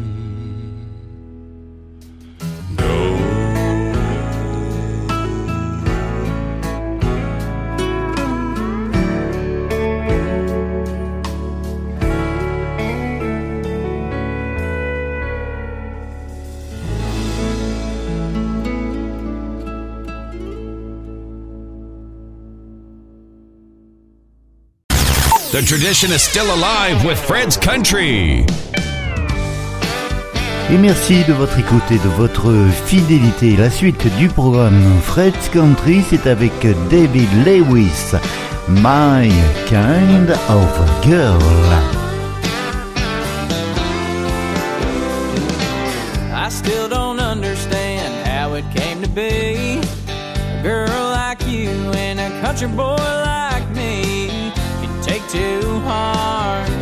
The 25.55 25.61
tradition 25.61 26.11
is 26.11 26.21
still 26.21 26.53
alive 26.53 27.05
with 27.05 27.17
Fred's 27.17 27.55
Country. 27.55 28.45
Et 30.69 30.77
merci 30.77 31.23
de 31.23 31.31
votre 31.31 31.57
écoute 31.57 31.89
et 31.91 31.97
de 31.97 32.09
votre 32.09 32.51
fidélité. 32.85 33.55
La 33.55 33.69
suite 33.69 34.05
du 34.17 34.27
programme 34.27 34.83
Fred's 35.01 35.47
Country, 35.53 36.03
c'est 36.09 36.27
avec 36.27 36.51
David 36.91 37.29
Lewis, 37.45 38.17
My 38.67 39.31
Kind 39.69 40.31
of 40.49 41.05
Girl. 41.05 41.39
I 46.33 46.49
still 46.49 46.89
don't 46.89 47.21
understand 47.21 48.13
how 48.27 48.55
it 48.55 48.65
came 48.75 49.01
to 49.01 49.07
be. 49.07 49.79
A 50.09 50.61
girl 50.61 51.11
like 51.11 51.47
you 51.47 51.69
and 51.93 52.19
a 52.19 52.41
country 52.41 52.67
boy 52.67 53.24
can 55.35 56.65
take 56.65 56.74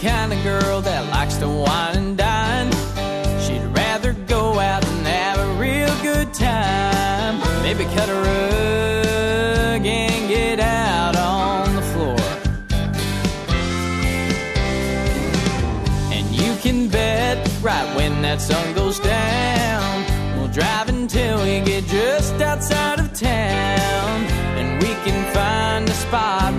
kind 0.00 0.32
of 0.32 0.42
girl 0.42 0.80
that 0.82 1.10
likes 1.10 1.36
to 1.36 1.48
wine 1.48 1.96
and 1.96 2.16
dine. 2.16 2.70
She'd 3.40 3.64
rather 3.76 4.12
go 4.26 4.58
out 4.58 4.84
and 4.84 5.06
have 5.06 5.38
a 5.38 5.52
real 5.60 5.94
good 6.02 6.32
time. 6.34 7.38
Maybe 7.62 7.84
cut 7.94 8.08
a 8.08 8.14
rug 8.14 9.86
and 9.86 10.28
get 10.28 10.60
out 10.60 11.16
on 11.16 11.74
the 11.76 11.82
floor. 11.92 12.16
And 16.12 16.26
you 16.34 16.54
can 16.56 16.88
bet 16.88 17.38
right 17.62 17.96
when 17.96 18.22
that 18.22 18.40
sun 18.40 18.74
goes 18.74 18.98
down, 19.00 20.04
we'll 20.38 20.48
drive 20.48 20.88
until 20.88 21.42
we 21.42 21.60
get 21.60 21.84
just 21.84 22.34
outside 22.40 23.00
of 23.00 23.12
town. 23.12 24.24
And 24.58 24.82
we 24.82 24.88
can 25.04 25.34
find 25.34 25.88
a 25.88 25.94
spot 25.94 26.52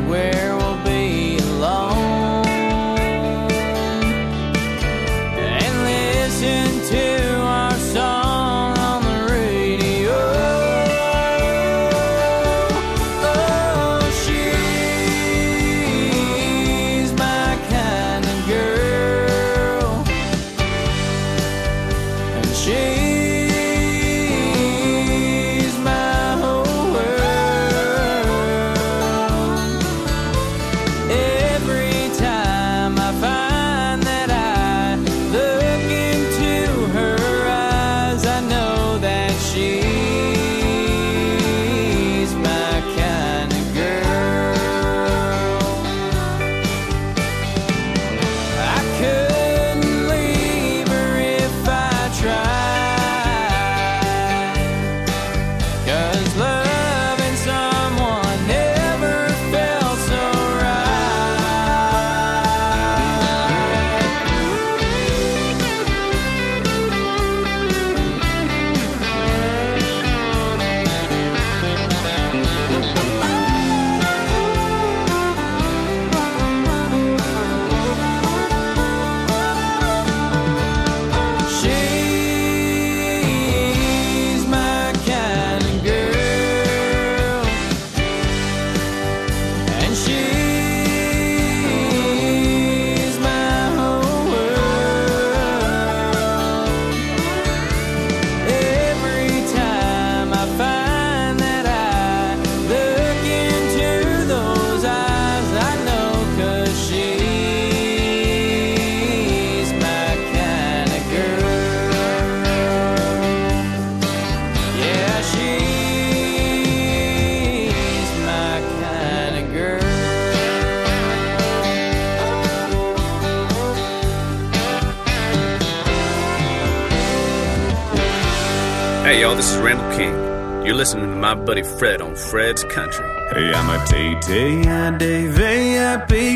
Fred's 132.16 132.64
Country. 132.64 133.06
Hey, 133.34 133.54
I'm 133.54 133.70
a 133.70 133.86
T-T-I-D-V-I-P, 133.86 134.44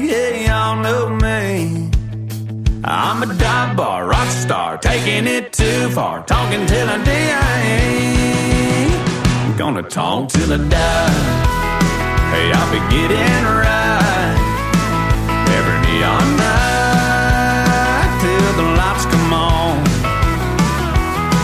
hey, 0.10 0.46
y'all 0.48 0.76
know 0.84 1.10
me. 1.10 1.90
I'm 2.84 3.24
a 3.24 3.26
dive 3.34 3.78
bar 3.78 4.06
rock 4.06 4.28
star, 4.28 4.78
taking 4.78 5.26
it 5.26 5.54
too 5.54 5.90
far, 5.92 6.24
talking 6.26 6.66
till 6.66 6.90
I 6.90 6.98
die. 7.04 8.00
Gonna 9.58 9.84
tonk 9.84 10.32
till 10.32 10.52
I 10.52 10.58
die. 10.58 11.10
Hey, 12.32 12.52
I'll 12.54 12.72
be 12.72 12.80
getting 12.94 13.46
right 13.64 14.38
every 15.58 15.80
neon 15.88 16.38
night 16.38 18.12
till 18.22 18.54
the 18.60 18.68
lights 18.76 19.06
come 19.06 19.34
on. 19.34 19.80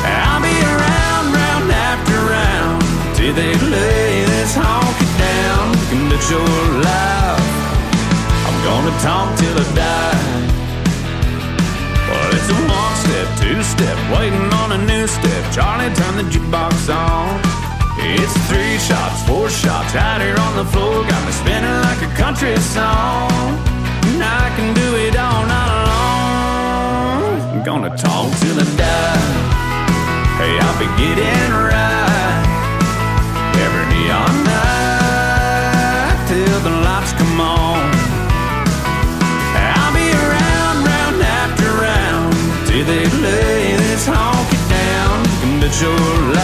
I'll 0.03 0.41
be 0.41 0.55
around, 0.73 1.25
round 1.33 1.71
after 1.71 2.17
round 2.33 2.83
till 3.15 3.33
they 3.33 3.53
lay 3.71 3.94
this 4.55 4.63
honky 4.63 5.07
down. 5.17 5.71
Looking 5.71 6.07
at 6.15 6.23
your 6.29 6.47
life, 6.83 7.51
I'm 8.47 8.57
gonna 8.63 8.95
tonk 9.01 9.39
till 9.39 9.57
I 9.57 9.65
die. 9.75 10.41
Well, 12.07 12.29
it's 12.35 12.49
a 12.49 12.57
one 12.79 12.95
step, 13.03 13.27
two 13.39 13.63
step, 13.63 13.97
waiting 14.15 14.53
on 14.61 14.71
a 14.71 14.85
new 14.85 15.07
step. 15.07 15.43
Charlie, 15.53 15.93
turn 15.95 16.15
the 16.17 16.23
jukebox 16.23 16.93
on. 16.93 17.41
It's 17.97 18.35
three 18.49 18.77
shots, 18.79 19.23
four 19.27 19.49
shots 19.49 19.95
out 19.95 20.21
here 20.21 20.37
on 20.37 20.55
the 20.55 20.65
floor. 20.65 21.03
Got 21.03 21.25
me 21.25 21.31
spinning 21.31 21.79
like 21.87 22.01
a 22.01 22.11
country 22.15 22.55
song. 22.57 23.31
And 24.09 24.21
I 24.23 24.53
can 24.55 24.73
do 24.73 24.95
it 24.95 25.15
all 25.17 25.45
night 25.45 25.75
long. 25.91 27.41
I'm 27.51 27.63
gonna 27.63 27.95
tonk 27.97 28.37
till 28.39 28.59
I 28.59 28.65
die. 28.77 29.35
Hey, 30.39 30.59
I'll 30.59 30.79
be 30.79 30.87
getting 31.01 31.51
right 31.51 32.14
your 45.81 46.34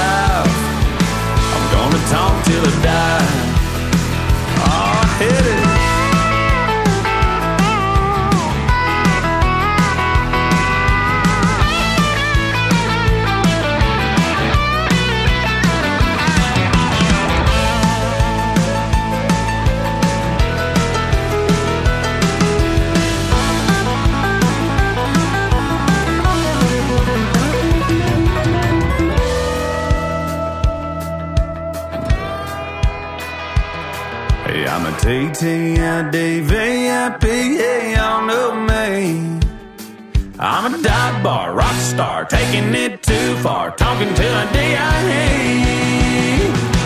taking 42.32 42.74
it 42.74 43.04
too 43.04 43.36
far, 43.44 43.76
talking 43.76 44.14
till 44.14 44.34
I 44.34 44.46
die. 44.54 44.72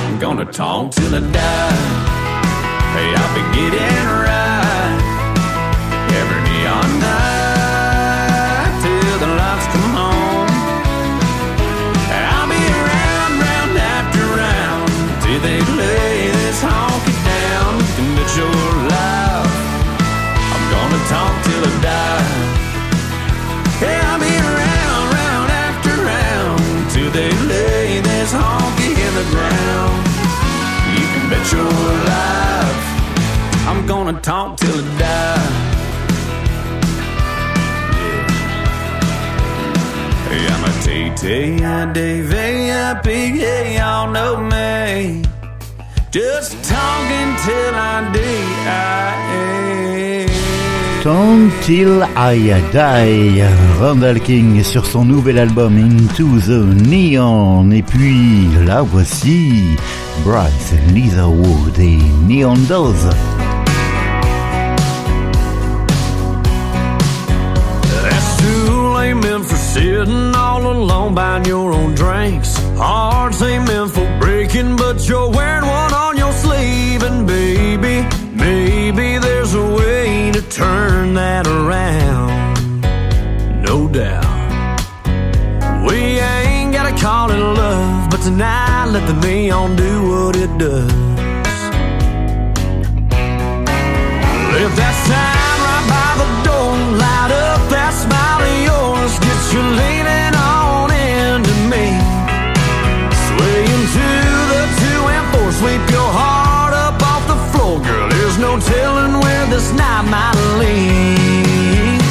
I'm 0.08 0.18
gonna 0.20 0.52
tonk 0.52 0.94
till 0.96 1.14
I 1.14 1.20
die. 1.20 1.76
Hey, 2.96 3.14
I'll 3.20 3.34
be 3.36 3.44
getting 3.56 4.08
right 4.24 4.35
Talk 34.22 34.58
till 34.58 34.80
I 34.80 34.98
die. 34.98 35.66
I'm 40.32 40.64
a 40.64 40.72
T-T-I-D-V-I-P, 40.84 41.58
y'all 43.78 44.12
know 44.12 44.38
me. 44.38 45.22
Just 46.12 46.64
talking 46.64 47.36
till 47.46 47.76
I 47.76 48.12
die. 48.14 49.36
Tant 51.06 51.52
Till 51.62 52.02
I 52.16 52.54
Die, 52.74 53.44
Randall 53.80 54.20
King 54.20 54.64
sur 54.64 54.86
son 54.88 55.06
nouvel 55.06 55.38
album 55.38 55.78
Into 55.78 56.40
the 56.40 56.66
Neon. 56.88 57.70
Et 57.70 57.84
puis 57.84 58.48
là 58.66 58.82
voici 58.82 59.78
Bryce 60.24 60.74
Leatherwood 60.96 61.78
et 61.78 62.00
Neon 62.28 62.58
Dolls. 62.68 63.35
Amen 69.06 69.44
for 69.44 69.56
sitting 69.56 70.36
all 70.36 70.64
alone 70.66 71.14
buying 71.14 71.46
your 71.46 71.72
own 71.72 71.94
drinks. 71.96 72.58
Hearts 72.78 73.42
meant 73.42 73.92
for 73.92 74.08
breaking, 74.20 74.76
but 74.76 75.08
you're 75.08 75.30
wearing 75.30 75.68
one 75.80 75.94
on 75.94 76.18
your 76.18 76.34
sleeve. 76.34 77.04
And 77.04 77.28
baby, 77.28 77.96
maybe 78.34 79.18
there's 79.18 79.54
a 79.54 79.66
way 79.80 80.32
to 80.32 80.42
turn 80.42 81.14
that 81.16 81.46
around. 81.48 82.32
No 83.62 83.88
doubt. 83.88 84.26
We 85.88 85.98
ain't 86.34 86.74
gotta 86.74 86.96
call 87.06 87.32
it 87.32 87.38
love, 87.38 88.10
but 88.10 88.22
tonight 88.22 88.86
let 88.86 89.06
the 89.08 89.18
neon 89.28 89.76
do 89.76 89.94
what 90.10 90.36
it 90.36 90.58
does. 90.58 91.05
This 109.56 109.72
night 109.72 110.04
might 110.10 110.36
lead. 110.60 112.02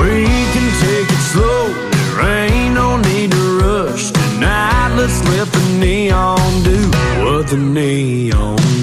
We 0.00 0.22
can 0.54 0.68
take 0.84 1.08
it 1.16 1.22
slow, 1.32 1.66
there 1.90 2.46
ain't 2.46 2.74
no 2.74 2.96
need 2.96 3.32
to 3.32 3.58
rush 3.58 4.12
tonight. 4.12 4.94
Let's 4.96 5.18
let 5.30 5.48
the 5.48 5.64
neon 5.80 6.62
do 6.62 6.78
what 7.24 7.48
the 7.48 7.56
neon 7.56 8.79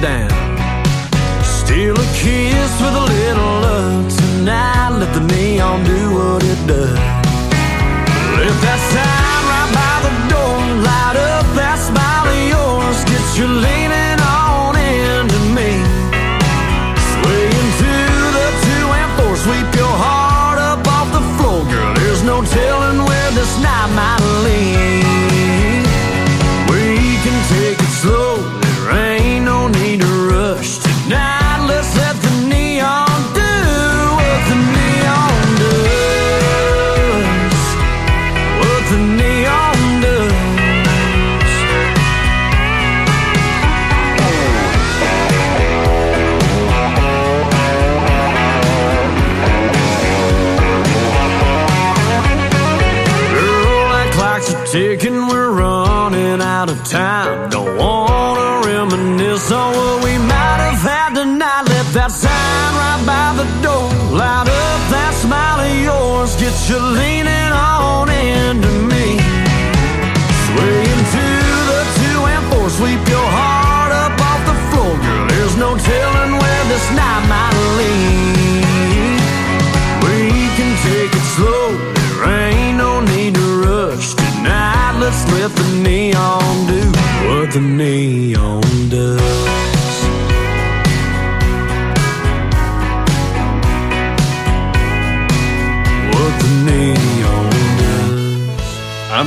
down. 0.00 0.30
Steal 1.44 1.94
a 1.94 2.06
kiss 2.14 2.72
with 2.80 2.94
a 2.94 3.04
little 3.14 3.60
love 3.60 4.16
tonight. 4.16 4.96
Let 4.98 5.12
the 5.12 5.20
neon 5.34 5.84
do 5.84 6.14
what 6.14 6.42
it 6.42 6.66
does. 6.66 6.99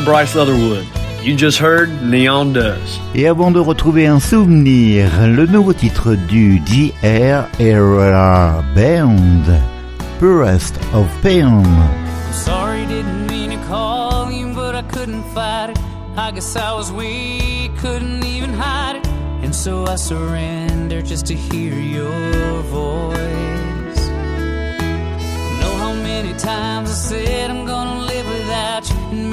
I'm 0.04 0.10
Bryce 0.10 0.36
Leatherwood. 0.36 0.86
You 1.24 1.34
just 1.38 1.60
heard 1.60 1.90
Neon 2.04 2.52
Does. 2.52 3.00
Et 3.16 3.26
avant 3.26 3.52
de 3.52 3.60
retrouver 3.62 4.06
un 4.06 4.20
souvenir, 4.20 5.10
le 5.26 5.46
nouveau 5.46 5.72
titre 5.72 6.16
du 6.16 6.60
GR 6.60 7.48
Era 7.58 8.62
Band, 8.76 9.46
Purest 10.20 10.76
of 10.94 11.08
Pain. 11.22 11.64
I'm 11.64 12.34
sorry, 12.34 12.86
didn't 12.86 13.28
mean 13.28 13.52
to 13.52 13.66
call 13.66 14.30
you, 14.30 14.54
but 14.54 14.76
I 14.76 14.82
couldn't 14.92 15.24
fight 15.34 15.70
it. 15.70 15.80
I 16.18 16.32
guess 16.32 16.54
I 16.58 16.74
was 16.74 16.92
weak, 16.92 17.72
couldn't 17.78 18.26
even 18.26 18.52
hide 18.52 18.98
it. 18.98 19.08
And 19.42 19.56
so 19.56 19.86
I 19.86 19.96
surrendered 19.96 21.06
just 21.06 21.28
to 21.28 21.34
hear 21.34 21.80
your 21.80 22.62
voice. 22.64 24.08
Know 25.62 25.78
how 25.78 25.94
many 25.94 26.34
times 26.34 26.90
I 26.90 26.94
said 26.94 27.52
I'm 27.52 27.66
gonna 27.66 28.03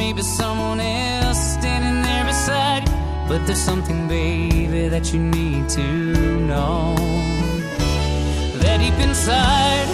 maybe 0.01 0.23
someone 0.23 0.81
else 0.81 1.41
standing 1.59 2.01
there 2.01 2.25
beside 2.25 2.89
you. 2.89 2.95
But 3.29 3.47
there's 3.47 3.65
something, 3.71 4.09
baby, 4.09 4.89
that 4.89 5.13
you 5.13 5.21
need 5.21 5.69
to 5.79 5.87
know. 6.49 6.95
That 8.63 8.79
deep 8.83 8.99
inside, 9.07 9.89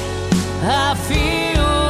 I 0.63 0.95
feel 1.09 1.86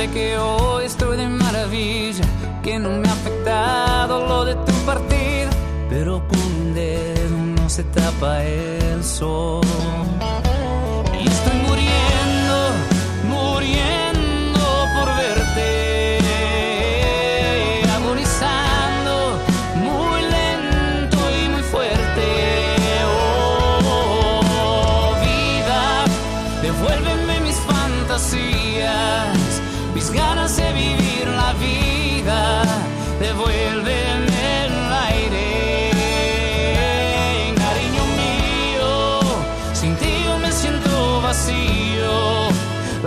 decirte 0.00 0.10
que 0.12 0.38
hoy 0.38 0.84
estoy 0.84 1.16
de 1.16 1.28
maravilla, 1.28 2.24
que 2.62 2.78
no 2.78 2.90
me 2.90 3.08
ha 3.08 3.12
afectado 3.12 4.26
lo 4.26 4.44
de 4.44 4.54
tu 4.54 4.72
partida, 4.86 5.50
pero 5.88 6.26
con 6.26 6.38
un 6.38 6.74
dedo 6.74 7.36
no 7.56 7.68
se 7.68 7.84
tapa 7.84 8.42
el 8.44 9.02
sol. 9.04 9.60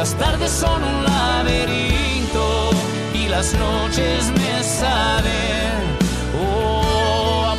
Las 0.03 0.15
tardes 0.15 0.51
son 0.51 0.83
un 0.83 1.03
laberinto 1.05 2.71
y 3.13 3.29
las 3.29 3.53
noches 3.53 4.33
me 4.35 4.61
saben, 4.61 5.79
oh, 6.37 7.45
a 7.47 7.55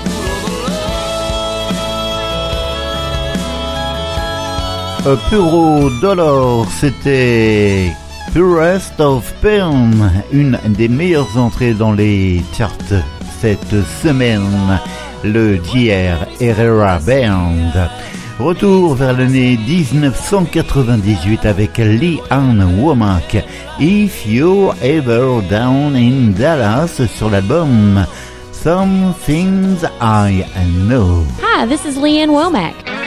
puro 5.25 5.89
dolor. 5.89 5.89
A 5.89 6.01
Dollar, 6.03 6.67
c'était 6.79 7.97
Purest 8.35 9.01
of 9.01 9.33
Pain, 9.41 9.91
une 10.31 10.59
des 10.67 10.89
meilleures 10.89 11.39
entrées 11.39 11.73
dans 11.73 11.95
les 11.95 12.43
charts 12.53 13.01
cette 13.41 13.77
semaine, 14.03 14.79
le 15.23 15.57
JR 15.65 16.27
Herrera 16.41 16.99
Band. 16.99 17.89
Retour 18.39 18.97
vers 18.97 19.13
l'année 19.13 19.57
1998 19.57 21.47
avec 21.47 21.79
Lee 21.79 22.21
Ann 22.31 22.81
Womack, 22.81 23.45
If 23.79 24.27
You're 24.27 24.75
Ever 24.83 25.41
Down 25.49 25.95
in 25.95 26.33
Dallas 26.37 27.01
sur 27.07 27.31
l'album 27.31 28.05
Some 28.51 29.15
Things 29.25 29.85
I 30.01 30.45
Know. 30.89 31.25
Hi, 31.43 31.65
this 31.67 31.85
is 31.85 31.97
Leanne 31.97 32.31
Womack. 32.31 33.04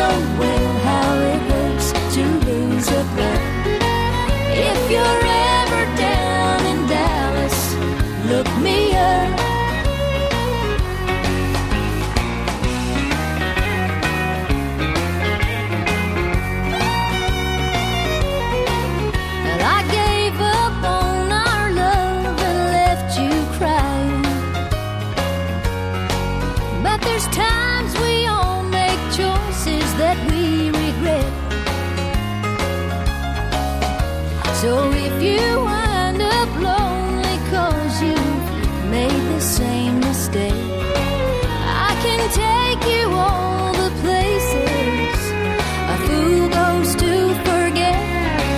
Know 0.00 0.59
stay. 40.30 40.52
I 41.86 41.90
can 42.04 42.20
take 42.44 42.82
you 42.94 43.04
all 43.26 43.72
the 43.82 43.90
places 44.02 45.20
a 45.94 45.96
fool 46.06 46.48
goes 46.58 46.90
to 47.02 47.12
forget. 47.46 48.00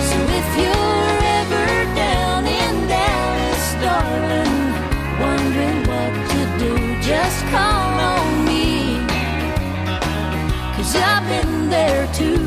So 0.09 0.17
if 0.39 0.47
you're 0.61 1.19
ever 1.39 1.69
down 2.03 2.41
in 2.61 2.73
Dallas, 2.93 3.65
darling, 3.85 4.57
wondering 5.25 5.81
what 5.89 6.13
to 6.33 6.41
do, 6.63 6.73
just 7.09 7.39
call 7.53 7.93
on 8.13 8.45
me. 8.49 8.65
Cause 10.75 10.95
I've 10.95 11.25
been 11.33 11.69
there 11.69 12.05
too. 12.19 12.43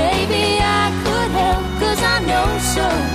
Maybe 0.00 0.44
I 0.80 0.84
could 1.02 1.30
help, 1.40 1.66
cause 1.80 2.02
I 2.14 2.16
know 2.30 2.48
so. 2.74 3.05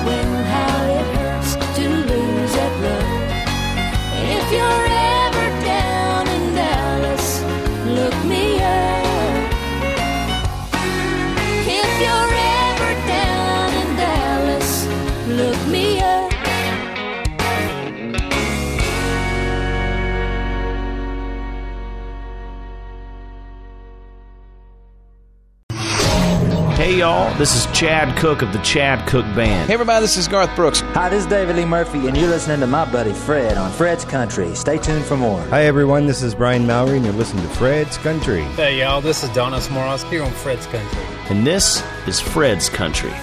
Hey 26.82 26.98
y'all, 26.98 27.32
this 27.38 27.56
is 27.56 27.72
Chad 27.78 28.18
Cook 28.18 28.42
of 28.42 28.54
the 28.54 28.58
Chad 28.64 29.08
Cook 29.08 29.24
Band. 29.36 29.68
Hey 29.68 29.76
everybody, 29.76 30.02
this 30.02 30.18
is 30.18 30.28
Garth 30.28 30.56
Brooks. 30.56 30.80
Hi, 30.80 31.10
this 31.10 31.26
is 31.26 31.30
David 31.30 31.56
Lee 31.56 31.64
Murphy, 31.64 32.08
and 32.08 32.18
you're 32.18 32.28
listening 32.28 32.60
to 32.60 32.66
my 32.66 32.92
buddy 32.92 33.14
Fred 33.14 33.56
on 33.56 33.72
Fred's 33.72 34.04
Country. 34.04 34.56
Stay 34.56 34.80
tuned 34.80 35.06
for 35.06 35.16
more. 35.16 35.40
Hi 35.50 35.66
everyone, 35.66 36.08
this 36.08 36.24
is 36.24 36.34
Brian 36.34 36.66
Mallory, 36.66 36.96
and 36.98 37.06
you're 37.06 37.14
listening 37.14 37.48
to 37.48 37.54
Fred's 37.54 38.00
Country. 38.00 38.42
Hey 38.56 38.80
y'all, 38.80 39.00
this 39.00 39.24
is 39.24 39.30
Donis 39.30 39.72
Moros 39.72 40.02
here 40.06 40.24
on 40.24 40.32
Fred's 40.32 40.66
Country. 40.66 41.04
And 41.30 41.46
this 41.46 41.84
is 42.08 42.20
Fred's 42.20 42.68
Country. 42.68 43.14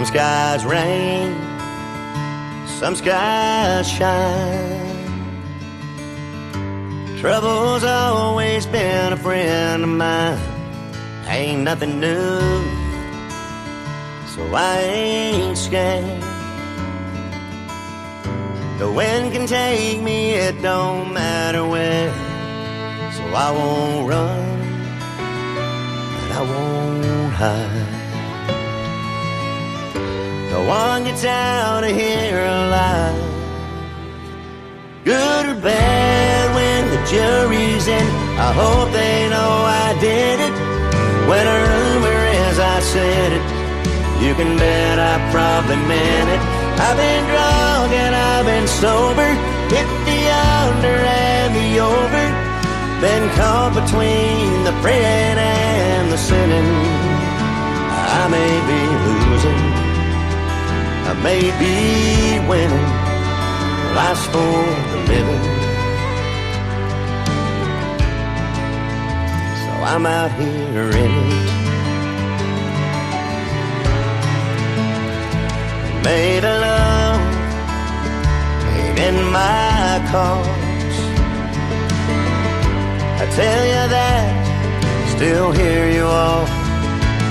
Some 0.00 0.06
skies 0.06 0.64
rain, 0.64 1.36
some 2.80 2.96
skies 2.96 3.86
shine. 3.86 4.96
Trouble's 7.18 7.84
always 7.84 8.64
been 8.64 9.12
a 9.12 9.16
friend 9.18 9.82
of 9.82 9.90
mine. 9.90 10.38
Ain't 11.26 11.64
nothing 11.64 12.00
new, 12.00 12.40
so 14.26 14.42
I 14.54 14.78
ain't 14.80 15.58
scared. 15.58 16.22
The 18.78 18.90
wind 18.90 19.34
can 19.34 19.46
take 19.46 20.00
me, 20.00 20.30
it 20.30 20.62
don't 20.62 21.12
matter 21.12 21.68
where. 21.68 22.10
So 23.12 23.22
I 23.34 23.50
won't 23.50 24.08
run, 24.08 24.62
and 26.22 26.32
I 26.32 26.40
won't 26.40 27.32
hide. 27.34 27.99
No 29.94 30.64
one 30.66 31.04
gets 31.04 31.24
out 31.24 31.84
of 31.84 31.90
here 31.90 32.44
alive. 32.44 33.16
Good 35.04 35.46
or 35.46 35.60
bad 35.60 36.54
when 36.54 36.90
the 36.90 37.00
jury's 37.08 37.86
in. 37.88 38.06
I 38.36 38.52
hope 38.52 38.92
they 38.92 39.28
know 39.28 39.52
I 39.64 39.96
did 40.00 40.40
it. 40.40 40.54
When 41.28 41.46
a 41.46 41.58
rumor 41.70 42.20
is 42.48 42.58
I 42.58 42.80
said 42.80 43.32
it, 43.32 43.46
you 44.22 44.34
can 44.34 44.56
bet 44.58 44.98
I 44.98 45.16
probably 45.32 45.76
meant 45.76 46.28
it. 46.36 46.42
I've 46.80 46.96
been 46.96 47.24
drunk 47.32 47.92
and 47.92 48.14
I've 48.14 48.46
been 48.46 48.68
sober, 48.68 49.28
hit 49.72 49.88
the 50.08 50.20
under 50.60 50.96
and 51.00 51.54
the 51.54 51.80
over. 51.80 52.24
Been 53.00 53.28
caught 53.36 53.72
between 53.72 54.64
the 54.64 54.72
praying 54.82 55.38
and 55.38 56.12
the 56.12 56.18
sinning. 56.18 56.68
I 58.12 58.28
may 58.28 58.52
be 58.68 58.80
losing. 59.06 59.79
May 61.22 61.42
be 61.60 62.48
winning. 62.48 62.88
Life's 63.94 64.24
for 64.32 64.56
the 64.90 64.98
living. 65.10 65.44
So 69.60 69.70
I'm 69.84 70.06
out 70.06 70.32
here 70.40 70.90
in 71.04 71.10
it. 71.28 71.60
Made 76.04 76.44
a 76.44 76.58
love 76.58 77.20
ain't 78.72 78.98
in 78.98 79.16
my 79.30 80.00
cause. 80.10 80.96
I 83.20 83.26
tell 83.36 83.64
you 83.74 83.84
that, 83.96 85.12
still 85.14 85.52
hear 85.52 85.90
you 85.90 86.04
all 86.04 86.46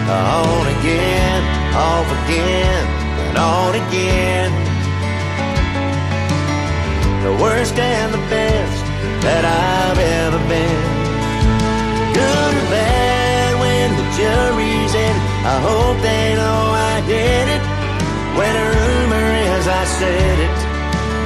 on 0.09 0.67
again, 0.77 1.41
off 1.75 2.07
again 2.25 2.98
and 3.29 3.37
on 3.37 3.75
again. 3.75 4.49
The 7.23 7.33
worst 7.43 7.77
and 7.77 8.13
the 8.13 8.23
best 8.33 8.79
that 9.21 9.43
I've 9.45 9.99
ever 9.99 10.41
been. 10.49 10.81
Good 12.17 12.53
or 12.57 12.67
bad 12.73 13.51
when 13.61 13.87
the 13.99 14.07
jury's 14.17 14.93
in. 14.97 15.15
I 15.45 15.57
hope 15.61 15.97
they 16.01 16.33
know 16.39 16.61
I 16.73 16.95
did 17.05 17.45
it. 17.53 17.63
When 18.33 18.53
a 18.55 18.67
rumor 18.73 19.27
is 19.53 19.65
I 19.67 19.83
said 19.99 20.37
it, 20.47 20.57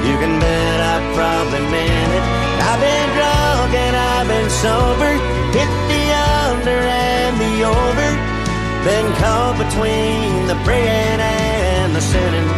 you 0.06 0.14
can 0.20 0.34
bet 0.40 0.78
I 0.92 0.96
probably 1.16 1.62
meant 1.72 2.12
it. 2.18 2.24
I've 2.68 2.80
been 2.84 3.08
drunk 3.16 3.70
and 3.72 3.94
I've 3.96 4.28
been 4.28 4.50
sober, 4.50 5.12
hit 5.56 5.70
the 5.88 6.04
under 6.44 6.80
and 6.84 7.34
the 7.40 7.54
over. 7.64 8.08
Been 8.84 9.08
caught 9.16 9.56
between 9.56 10.46
the 10.50 10.56
praying 10.66 11.20
and 11.20 11.53
the 11.94 12.00
sinning. 12.00 12.48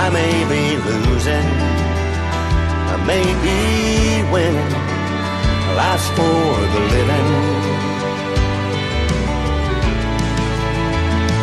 I 0.00 0.10
may 0.10 0.34
be 0.52 0.64
losing, 0.88 1.48
I 2.92 2.96
may 3.06 3.26
be 3.44 3.58
winning. 4.32 4.72
Life's 5.76 6.08
for 6.16 6.50
the 6.74 6.80
living. 6.94 7.28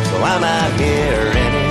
So 0.08 0.16
I'm 0.30 0.44
out 0.44 0.72
here 0.78 1.26
in 1.44 1.61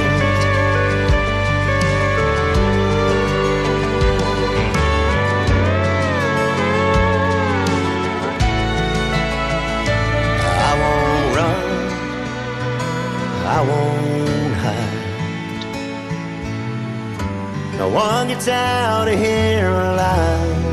out 18.47 19.07
of 19.07 19.19
here 19.19 19.69
alive. 19.69 20.65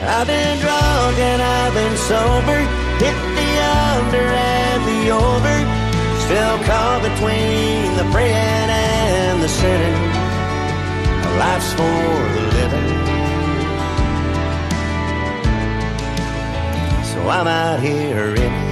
I've 0.00 0.26
been 0.26 0.58
drunk 0.60 1.18
and 1.18 1.40
I've 1.42 1.74
been 1.74 1.96
sober, 1.96 2.58
hit 2.98 3.18
the 3.36 3.50
under 3.94 4.26
and 4.26 4.80
the 4.88 5.10
over. 5.10 5.56
Still 6.26 6.58
caught 6.66 7.02
between 7.02 7.96
the 7.96 8.10
praying 8.12 8.34
and 8.34 9.42
the 9.42 9.48
sinning. 9.48 9.98
Life's 11.38 11.72
for 11.72 12.18
the 12.34 12.44
living. 12.56 12.88
So 17.04 17.28
I'm 17.28 17.46
out 17.46 17.80
here 17.80 18.34
in 18.34 18.67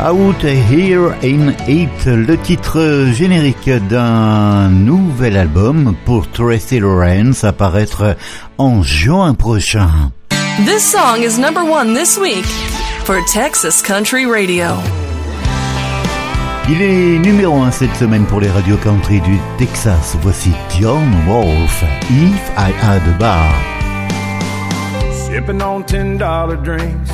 Out 0.00 0.44
Here 0.44 1.12
in 1.24 1.52
It, 1.66 2.06
le 2.06 2.36
titre 2.38 3.08
générique 3.12 3.68
d'un 3.88 4.68
nouvel 4.68 5.36
album 5.36 5.96
pour 6.04 6.30
Tracy 6.30 6.78
Lawrence 6.78 7.42
à 7.42 7.52
paraître 7.52 8.16
en 8.58 8.80
juin 8.82 9.34
prochain. 9.34 10.12
This 10.64 10.84
song 10.84 11.24
is 11.24 11.36
number 11.36 11.64
one 11.64 11.94
this 11.94 12.16
week 12.16 12.44
for 13.04 13.16
Texas 13.32 13.82
Country 13.82 14.24
Radio. 14.24 14.68
Il 16.68 16.80
est 16.80 17.18
numéro 17.18 17.60
un 17.60 17.72
cette 17.72 17.96
semaine 17.96 18.24
pour 18.26 18.40
les 18.40 18.50
radios 18.50 18.76
country 18.76 19.20
du 19.22 19.36
Texas. 19.58 20.16
Voici 20.22 20.52
John 20.80 21.12
Wolfe, 21.26 21.82
If 22.08 22.52
I 22.56 22.70
Had 22.80 23.02
a 23.08 23.18
Bar. 23.18 23.52
Sipping 25.12 25.60
on 25.60 25.82
ten 25.82 26.16
dollar 26.16 26.56
drinks. 26.56 27.10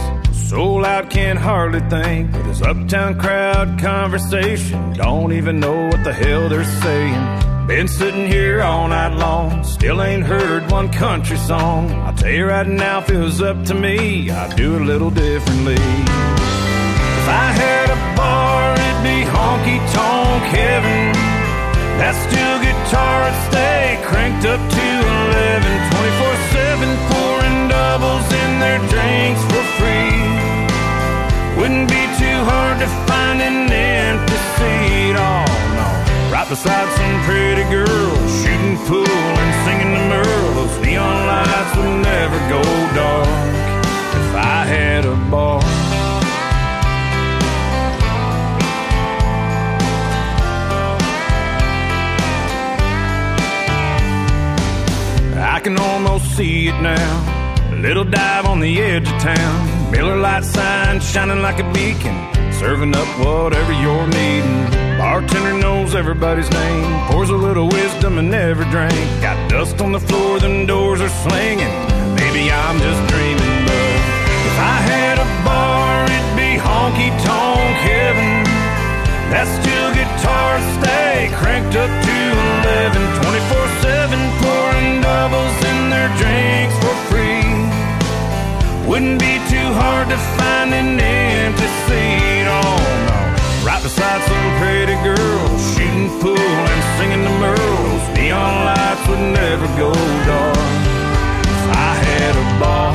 Soul 0.48 0.84
out, 0.84 1.08
can't 1.08 1.38
hardly 1.38 1.80
think. 1.88 2.30
With 2.34 2.44
this 2.44 2.60
uptown 2.60 3.18
crowd 3.18 3.78
conversation, 3.80 4.92
don't 4.92 5.32
even 5.32 5.58
know 5.58 5.86
what 5.86 6.04
the 6.04 6.12
hell 6.12 6.50
they're 6.50 6.64
saying. 6.82 7.66
Been 7.66 7.88
sitting 7.88 8.26
here 8.26 8.60
all 8.60 8.86
night 8.88 9.16
long, 9.16 9.64
still 9.64 10.02
ain't 10.02 10.22
heard 10.22 10.70
one 10.70 10.92
country 10.92 11.38
song. 11.38 11.90
I'll 11.90 12.14
tell 12.14 12.30
you 12.30 12.44
right 12.44 12.66
now, 12.66 12.98
if 12.98 13.08
it 13.08 13.16
was 13.16 13.40
up 13.40 13.64
to 13.64 13.74
me, 13.74 14.30
I'd 14.30 14.54
do 14.54 14.76
it 14.76 14.82
a 14.82 14.84
little 14.84 15.10
differently. 15.10 15.80
If 15.80 17.26
I 17.26 17.48
had 17.64 17.88
a 17.88 17.98
bar, 18.14 18.74
it'd 18.74 19.02
be 19.02 19.24
honky 19.24 19.80
tonk 19.96 20.44
heaven. 20.52 21.14
That 21.96 22.14
steel 22.20 22.56
guitar 22.60 23.16
would 23.24 23.38
stay 23.48 23.98
cranked 24.04 24.44
up 24.44 24.60
to 24.60 24.86
11, 25.24 25.72
24 25.88 26.36
7, 26.52 26.96
pouring 27.08 27.68
doubles 27.72 28.28
in 28.28 28.60
their 28.60 28.78
drinks. 28.92 29.53
Wouldn't 31.56 31.88
be 31.88 32.02
too 32.18 32.38
hard 32.50 32.80
to 32.80 32.88
find 33.06 33.40
an 33.40 33.70
empty 33.70 34.38
seat, 34.56 35.14
oh 35.16 35.44
no. 35.78 35.88
Right 36.32 36.48
beside 36.48 36.88
some 36.98 37.14
pretty 37.22 37.62
girl, 37.70 38.10
shooting 38.42 38.76
pool 38.86 39.06
and 39.06 39.52
singing 39.64 39.94
to 39.94 40.02
Merle. 40.10 40.54
Those 40.54 40.76
neon 40.84 41.26
lights 41.26 41.76
would 41.76 42.02
never 42.02 42.38
go 42.50 42.62
dark 42.94 43.28
if 44.20 44.34
I 44.34 44.64
had 44.66 45.04
a 45.04 45.14
bar. 45.30 45.62
I 55.36 55.60
can 55.60 55.78
almost 55.78 56.36
see 56.36 56.68
it 56.68 56.80
now. 56.82 57.70
A 57.72 57.76
little 57.76 58.04
dive 58.04 58.44
on 58.44 58.58
the 58.58 58.82
edge 58.82 59.08
of 59.08 59.18
town. 59.20 59.83
Miller 59.94 60.16
Lite 60.16 60.44
sign 60.44 61.00
shining 61.00 61.40
like 61.40 61.60
a 61.60 61.72
beacon. 61.72 62.16
Serving 62.52 62.94
up 62.96 63.08
whatever 63.24 63.72
you're 63.72 64.08
needing. 64.08 64.60
Bartender 64.98 65.56
knows 65.64 65.94
everybody's 65.94 66.50
name. 66.50 66.90
Pours 67.08 67.30
a 67.30 67.36
little 67.36 67.68
wisdom 67.68 68.18
in 68.18 68.34
every 68.34 68.68
drink. 68.74 68.98
Got 69.22 69.38
dust 69.48 69.80
on 69.80 69.92
the 69.92 70.00
floor, 70.00 70.40
them 70.40 70.66
doors 70.66 71.00
are 71.00 71.14
slinging. 71.24 71.74
Maybe 72.18 72.50
I'm 72.50 72.78
just 72.86 73.02
dreaming, 73.12 73.56
but 73.68 73.94
if 74.50 74.56
I 74.74 74.76
had 74.94 75.16
a 75.26 75.28
bar, 75.46 76.04
it'd 76.10 76.36
be 76.42 76.50
honky 76.66 77.10
tonk 77.22 77.76
heaven. 77.90 78.32
That 79.30 79.46
steel 79.56 79.88
guitar 79.94 80.50
stay 80.78 81.30
cranked 81.38 81.76
up 81.78 81.92
to 82.06 82.16
11, 82.66 82.98
24 83.22 83.68
7, 83.82 84.18
pouring 84.42 85.02
doubles 85.06 85.58
in 85.70 85.78
their 85.94 86.10
drinks 86.18 86.74
for 86.82 86.94
free. 87.10 87.43
Wouldn't 88.86 89.18
be 89.18 89.34
too 89.48 89.72
hard 89.80 90.08
to 90.10 90.16
find 90.36 90.72
an 90.74 91.00
empty 91.00 91.66
seat. 91.86 92.46
Oh 92.46 92.76
no, 93.08 93.66
right 93.66 93.82
beside 93.82 94.20
some 94.22 94.58
pretty 94.60 94.94
girl, 95.02 95.58
shooting 95.72 96.10
pool 96.20 96.38
and 96.38 96.82
singing 96.96 97.24
the 97.24 97.30
Merle. 97.40 97.56
Those 97.56 98.08
neon 98.16 98.64
lights 98.66 99.08
would 99.08 99.24
never 99.40 99.66
go 99.78 99.90
dark 100.26 100.56
if 101.52 101.64
I 101.74 101.94
had 102.06 102.36
a 102.36 102.60
bar. 102.60 102.92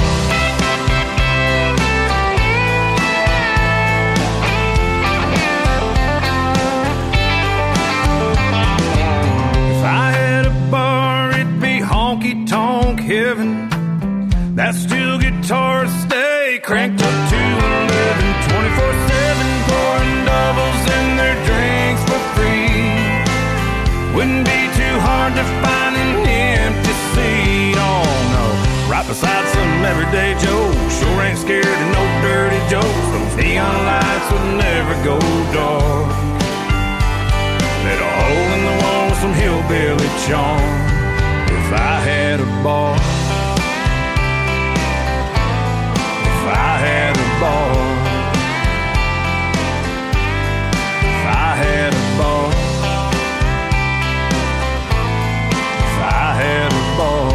If 9.73 9.83
I 9.83 10.11
had 10.11 10.45
a 10.45 10.71
bar, 10.71 11.31
it'd 11.31 11.59
be 11.59 11.79
honky 11.81 12.47
tonk 12.47 12.99
heaven. 13.01 13.68
That 14.59 14.75
steel 14.75 15.15
guitar 15.15 15.87
stay 16.03 16.59
cranked 16.59 16.99
up 16.99 17.15
to 17.31 17.39
11, 17.39 17.95
24 18.51 18.91
7, 19.07 19.71
pouring 19.71 20.15
doubles 20.27 20.83
in 20.99 21.05
their 21.15 21.37
drinks 21.47 22.03
for 22.03 22.19
free. 22.35 22.91
Wouldn't 24.11 24.43
be 24.43 24.61
too 24.75 24.95
hard 24.99 25.31
to 25.39 25.45
find 25.63 25.95
an 25.95 26.27
empty 26.27 26.91
seat. 27.15 27.79
Oh 27.79 28.03
no, 28.35 28.45
right 28.91 29.07
beside 29.07 29.47
some 29.55 29.79
everyday 29.87 30.35
Joe. 30.43 30.67
Sure 30.91 31.23
ain't 31.23 31.39
scared 31.39 31.63
of 31.63 31.89
no 31.95 32.03
dirty 32.19 32.59
jokes. 32.67 33.07
Those 33.15 33.39
neon 33.39 33.79
lights 33.87 34.27
would 34.27 34.59
never 34.59 34.95
go 35.07 35.15
dark. 35.55 36.11
Let 37.87 37.95
a 37.95 38.11
hole 38.11 38.49
in 38.59 38.61
the 38.67 38.75
wall, 38.83 39.07
some 39.23 39.35
hillbilly 39.39 40.11
charm. 40.27 40.67
If 41.47 41.71
I 41.71 41.95
had 42.03 42.43
a 42.43 42.49
bar. 42.59 43.18
I 46.51 46.77
had 46.79 47.15
a 47.15 47.27
bar. 47.39 47.71
If 51.01 51.23
I 51.25 51.55
had 51.63 51.93
a 51.93 52.05
bar. 52.17 52.49
If 55.85 55.95
I 56.01 56.33
had 56.41 56.71
a 56.73 56.97
bar. 56.97 57.28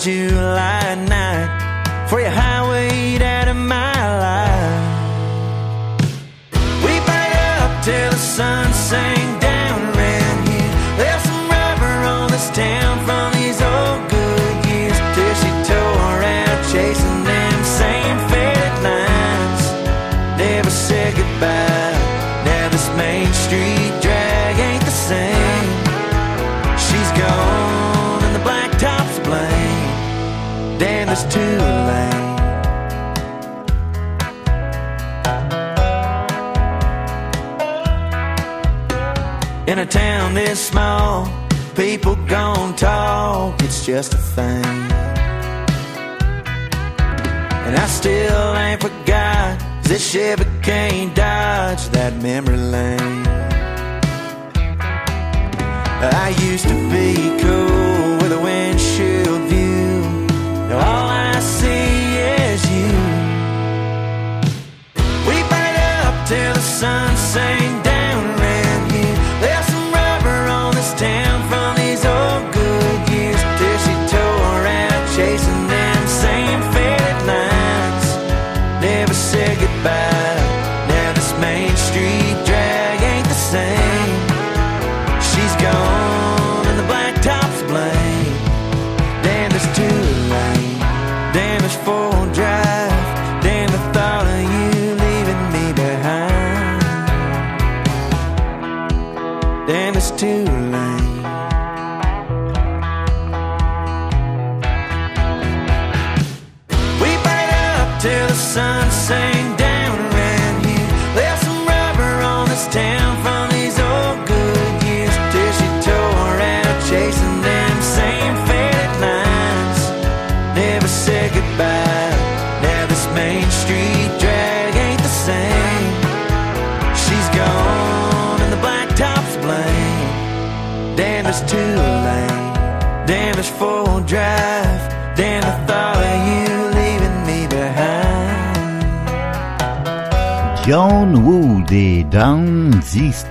On 0.00 0.49
town 40.30 40.34
this 40.34 40.60
small, 40.60 41.28
people 41.74 42.16
gon' 42.26 42.74
talk, 42.76 43.60
it's 43.62 43.86
just 43.86 44.14
a 44.14 44.16
thing. 44.16 44.64
And 47.66 47.76
I 47.76 47.86
still 47.86 48.56
ain't 48.56 48.80
forgot, 48.80 49.58
this 49.82 50.10
shit, 50.10 50.38
Chevy 50.38 50.50
can't 50.62 51.14
dodge 51.14 51.88
that 51.90 52.14
memory 52.22 52.56
lane. 52.56 53.26
I 56.02 56.34
used 56.50 56.66
to 56.66 56.74
be 56.90 57.42
cool 57.42 57.89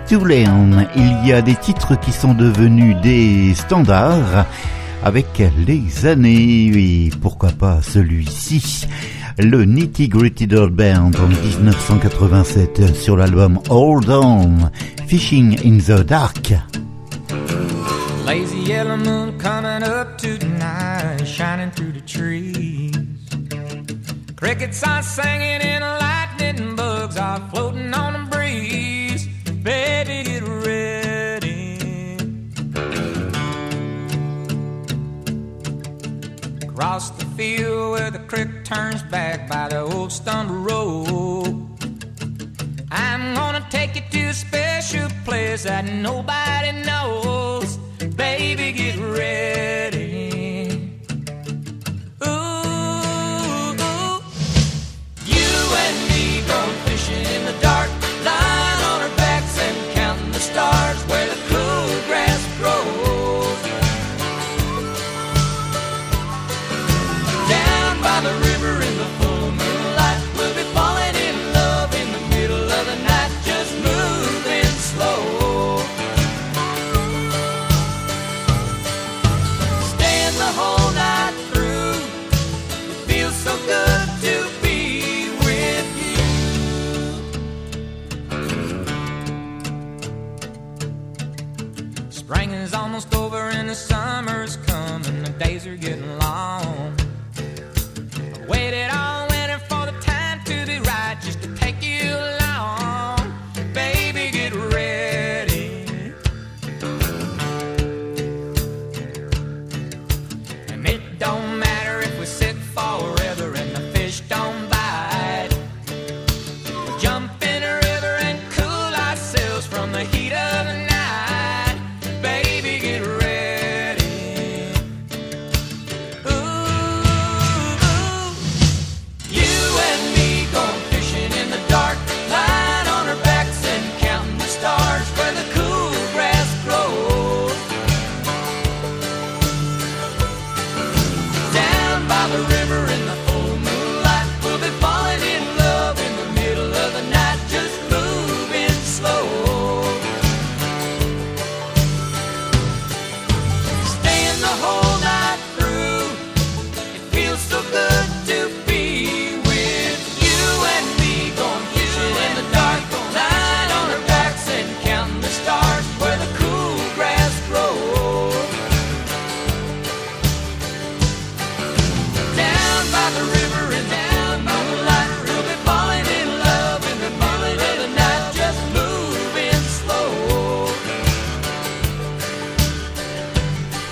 To. 0.10 0.28
Il 0.28 1.28
y 1.28 1.34
a 1.34 1.44
des 1.44 1.56
titres 1.56 1.94
qui 2.00 2.12
sont 2.12 2.34
devenus 2.34 2.96
des 3.04 3.54
standards 3.54 4.48
avec 5.04 5.28
les 5.68 6.08
années 6.08 6.72
et 6.74 7.12
pourquoi 7.22 7.52
pas 7.52 7.84
celui-ci. 7.84 8.88
Le 9.38 9.66
Nitty 9.66 10.08
Gritty 10.08 10.48
Dirt 10.48 10.72
Band 10.72 11.12
en 11.20 11.28
1987 11.28 12.96
sur 12.96 13.18
l'album 13.18 13.60
Hold 13.70 14.10
On, 14.10 14.72
Fishing 15.06 15.60
in 15.64 15.78
the 15.78 16.04
Dark. 16.04 16.54
Lazy 18.26 18.58
yellow 18.68 18.98
moon 18.98 19.38
coming 19.38 19.84
up 19.84 20.18
tonight, 20.18 21.24
shining 21.24 21.70
through 21.70 21.94
the 21.94 22.02
trees. 22.02 22.98
Crickets 24.36 24.82
are 24.82 25.04
singing 25.04 25.62
and 25.62 25.84
lightning 25.84 26.76
bugs 26.76 27.16
are 27.18 27.42
floating 27.52 27.94
on 27.94 28.19
Across 36.80 37.10
the 37.10 37.26
field 37.36 37.92
where 37.92 38.10
the 38.10 38.20
creek 38.20 38.64
turns 38.64 39.04
back 39.04 39.50
by 39.50 39.68
the 39.68 39.82
old 39.82 40.14
stumble 40.14 40.56
road. 40.56 41.68
I'm 42.90 43.36
gonna 43.36 43.68
take 43.70 43.96
you 43.98 44.02
to 44.12 44.30
a 44.30 44.34
special 44.34 45.10
place 45.26 45.64
that 45.64 45.84
nobody 45.84 46.72
knows. 46.84 47.76
Baby, 48.16 48.72
get 48.72 48.98
ready. 48.98 50.09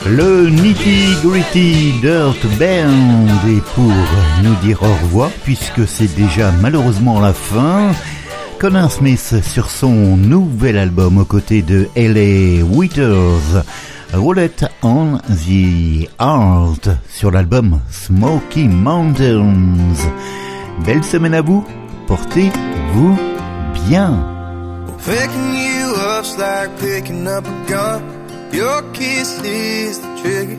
Le 0.10 0.50
Nitty 0.50 1.16
Gritty 1.22 1.94
Dirt 2.02 2.46
Band 2.58 3.28
et 3.50 3.62
pour 3.76 3.92
nous 4.42 4.56
dire 4.64 4.82
au 4.82 5.04
revoir 5.04 5.30
puisque 5.44 5.86
c'est 5.86 6.16
déjà 6.16 6.52
malheureusement 6.62 7.20
la 7.20 7.34
fin, 7.34 7.92
Connor 8.58 8.90
Smith 8.90 9.36
sur 9.44 9.70
son 9.70 10.16
nouvel 10.16 10.78
album 10.78 11.18
aux 11.18 11.26
côtés 11.26 11.62
de 11.62 11.90
L.A. 11.96 12.64
Withers, 12.64 13.64
Roulette 14.14 14.66
on 14.82 15.18
the 15.18 16.08
Heart 16.20 16.90
sur 17.10 17.30
l'album 17.30 17.82
Smoky 17.92 18.70
Mountains. 18.70 19.56
Belle 20.86 21.04
semaine 21.04 21.34
à 21.34 21.42
vous, 21.42 21.66
portez-vous 22.08 23.18
bien. 23.90 24.26
Your 28.52 28.82
kiss 28.94 29.42
is 29.42 30.00
the 30.00 30.20
trigger. 30.22 30.56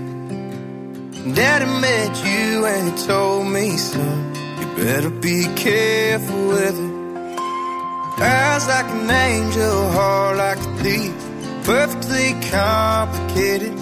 Daddy 1.34 1.66
met 1.66 2.24
you 2.24 2.66
and 2.66 2.98
he 2.98 3.06
told 3.06 3.46
me, 3.46 3.76
so. 3.76 3.98
you 3.98 4.66
better 4.76 5.10
be 5.10 5.46
careful 5.56 6.48
with 6.48 6.78
it. 6.78 6.98
Eyes 8.20 8.66
like 8.68 8.86
an 8.86 9.10
angel, 9.10 9.90
heart 9.92 10.36
like 10.36 10.58
a 10.58 10.76
thief, 10.82 11.12
perfectly 11.64 12.34
complicated. 12.50 13.74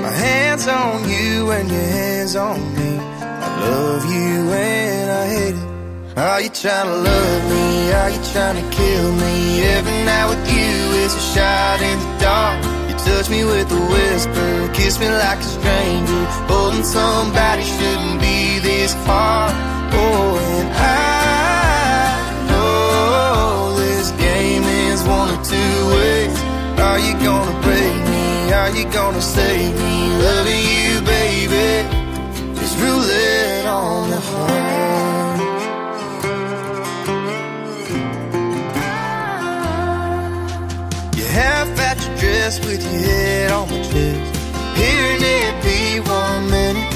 My 0.00 0.10
hands 0.10 0.66
on 0.66 1.08
you 1.08 1.50
and 1.50 1.70
your 1.70 1.80
hands 1.80 2.36
on 2.36 2.58
me. 2.74 2.98
I 2.98 3.60
love 3.60 4.04
you 4.04 4.52
and 4.52 5.10
I 5.10 5.26
hate 5.26 5.54
it. 5.54 6.18
Are 6.18 6.40
you 6.40 6.48
trying 6.48 6.86
to 6.86 6.96
love 6.96 7.50
me? 7.50 7.92
Are 7.92 8.10
you 8.10 8.22
trying 8.32 8.56
to 8.62 8.76
kill 8.76 9.12
me? 9.12 9.62
Every 9.62 10.04
night 10.04 10.28
with 10.28 10.52
you 10.52 10.98
is 11.04 11.14
a 11.14 11.20
shot 11.34 11.80
in 11.82 11.98
the 11.98 12.18
dark. 12.18 12.79
Touch 13.04 13.28
me 13.30 13.44
with 13.44 13.70
a 13.72 13.80
whisper, 13.92 14.70
kiss 14.72 14.98
me 14.98 15.08
like 15.08 15.38
a 15.38 15.42
stranger. 15.42 16.24
Holding 16.48 16.84
somebody 16.84 17.62
shouldn't 17.62 18.20
be 18.20 18.58
this 18.60 18.92
hard. 19.04 19.52
Oh, 19.92 20.38
and 20.52 20.68
I 20.72 20.88
know 22.48 23.74
this 23.76 24.10
game 24.12 24.62
is 24.62 25.02
one 25.02 25.28
of 25.34 25.40
two 25.46 25.88
ways. 25.94 26.36
Are 26.80 26.98
you 26.98 27.14
gonna 27.24 27.60
break 27.60 27.96
me? 28.12 28.52
Are 28.52 28.70
you 28.70 28.84
gonna 28.92 29.20
save 29.20 29.74
me? 29.74 29.96
Loving 30.28 30.64
you, 30.74 31.00
baby, 31.14 31.68
is 32.62 32.72
roulette 32.82 33.66
on 33.66 34.10
the 34.10 34.20
heart. 34.20 34.60
Your 41.16 41.28
dress 42.20 42.60
with 42.60 42.82
your 42.84 43.00
head 43.00 43.50
on 43.50 43.66
my 43.70 43.80
chest. 43.80 44.36
Hearing 44.76 45.22
it 45.24 45.54
be 45.64 45.80
one 46.04 46.44
minute. 46.52 46.92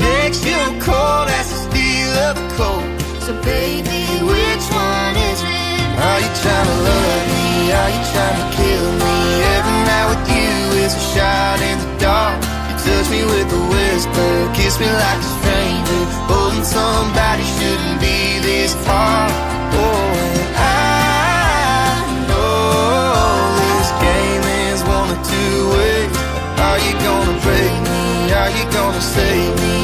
Next 0.00 0.40
you're 0.48 0.74
cold 0.80 1.28
as 1.28 1.46
the 1.52 1.58
steel 1.68 2.12
of 2.28 2.34
a 2.40 2.46
coat. 2.56 2.88
So 3.20 3.32
baby, 3.44 4.02
which 4.24 4.64
one 4.72 5.14
is 5.30 5.40
it? 5.44 5.52
Are 6.00 6.20
you 6.24 6.32
trying 6.40 6.68
to 6.72 6.78
love 6.88 7.24
me? 7.36 7.48
Are 7.76 7.90
you 7.92 8.02
trying 8.12 8.38
to 8.40 8.46
kill 8.56 8.88
me? 9.04 9.16
Every 9.56 9.78
night 9.90 10.06
with 10.10 10.24
you 10.32 10.54
is 10.84 10.92
a 10.96 11.04
shot 11.12 11.60
in 11.60 11.76
the 11.84 11.90
dark. 12.00 12.40
You 12.68 12.76
touch 12.80 13.08
me 13.12 13.20
with 13.28 13.52
a 13.52 13.62
whisper, 13.68 14.32
kiss 14.56 14.80
me 14.80 14.88
like 14.88 15.20
a 15.20 15.30
stranger. 15.36 16.02
Holding 16.24 16.64
somebody 16.64 17.44
shouldn't 17.44 18.00
be 18.00 18.40
this 18.40 18.72
hard. 18.88 19.32
Oh. 19.76 20.29
gonna 28.72 29.00
save 29.00 29.60
me. 29.60 29.79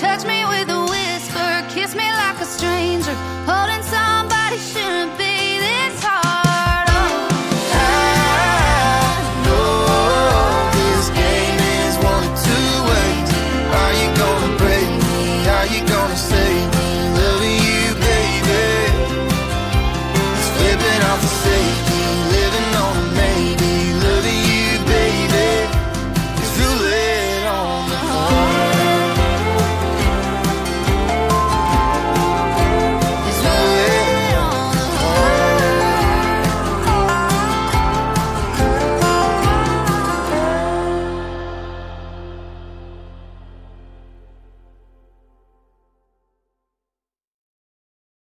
Touch 0.00 0.24
me 0.24 0.46
with 0.46 0.69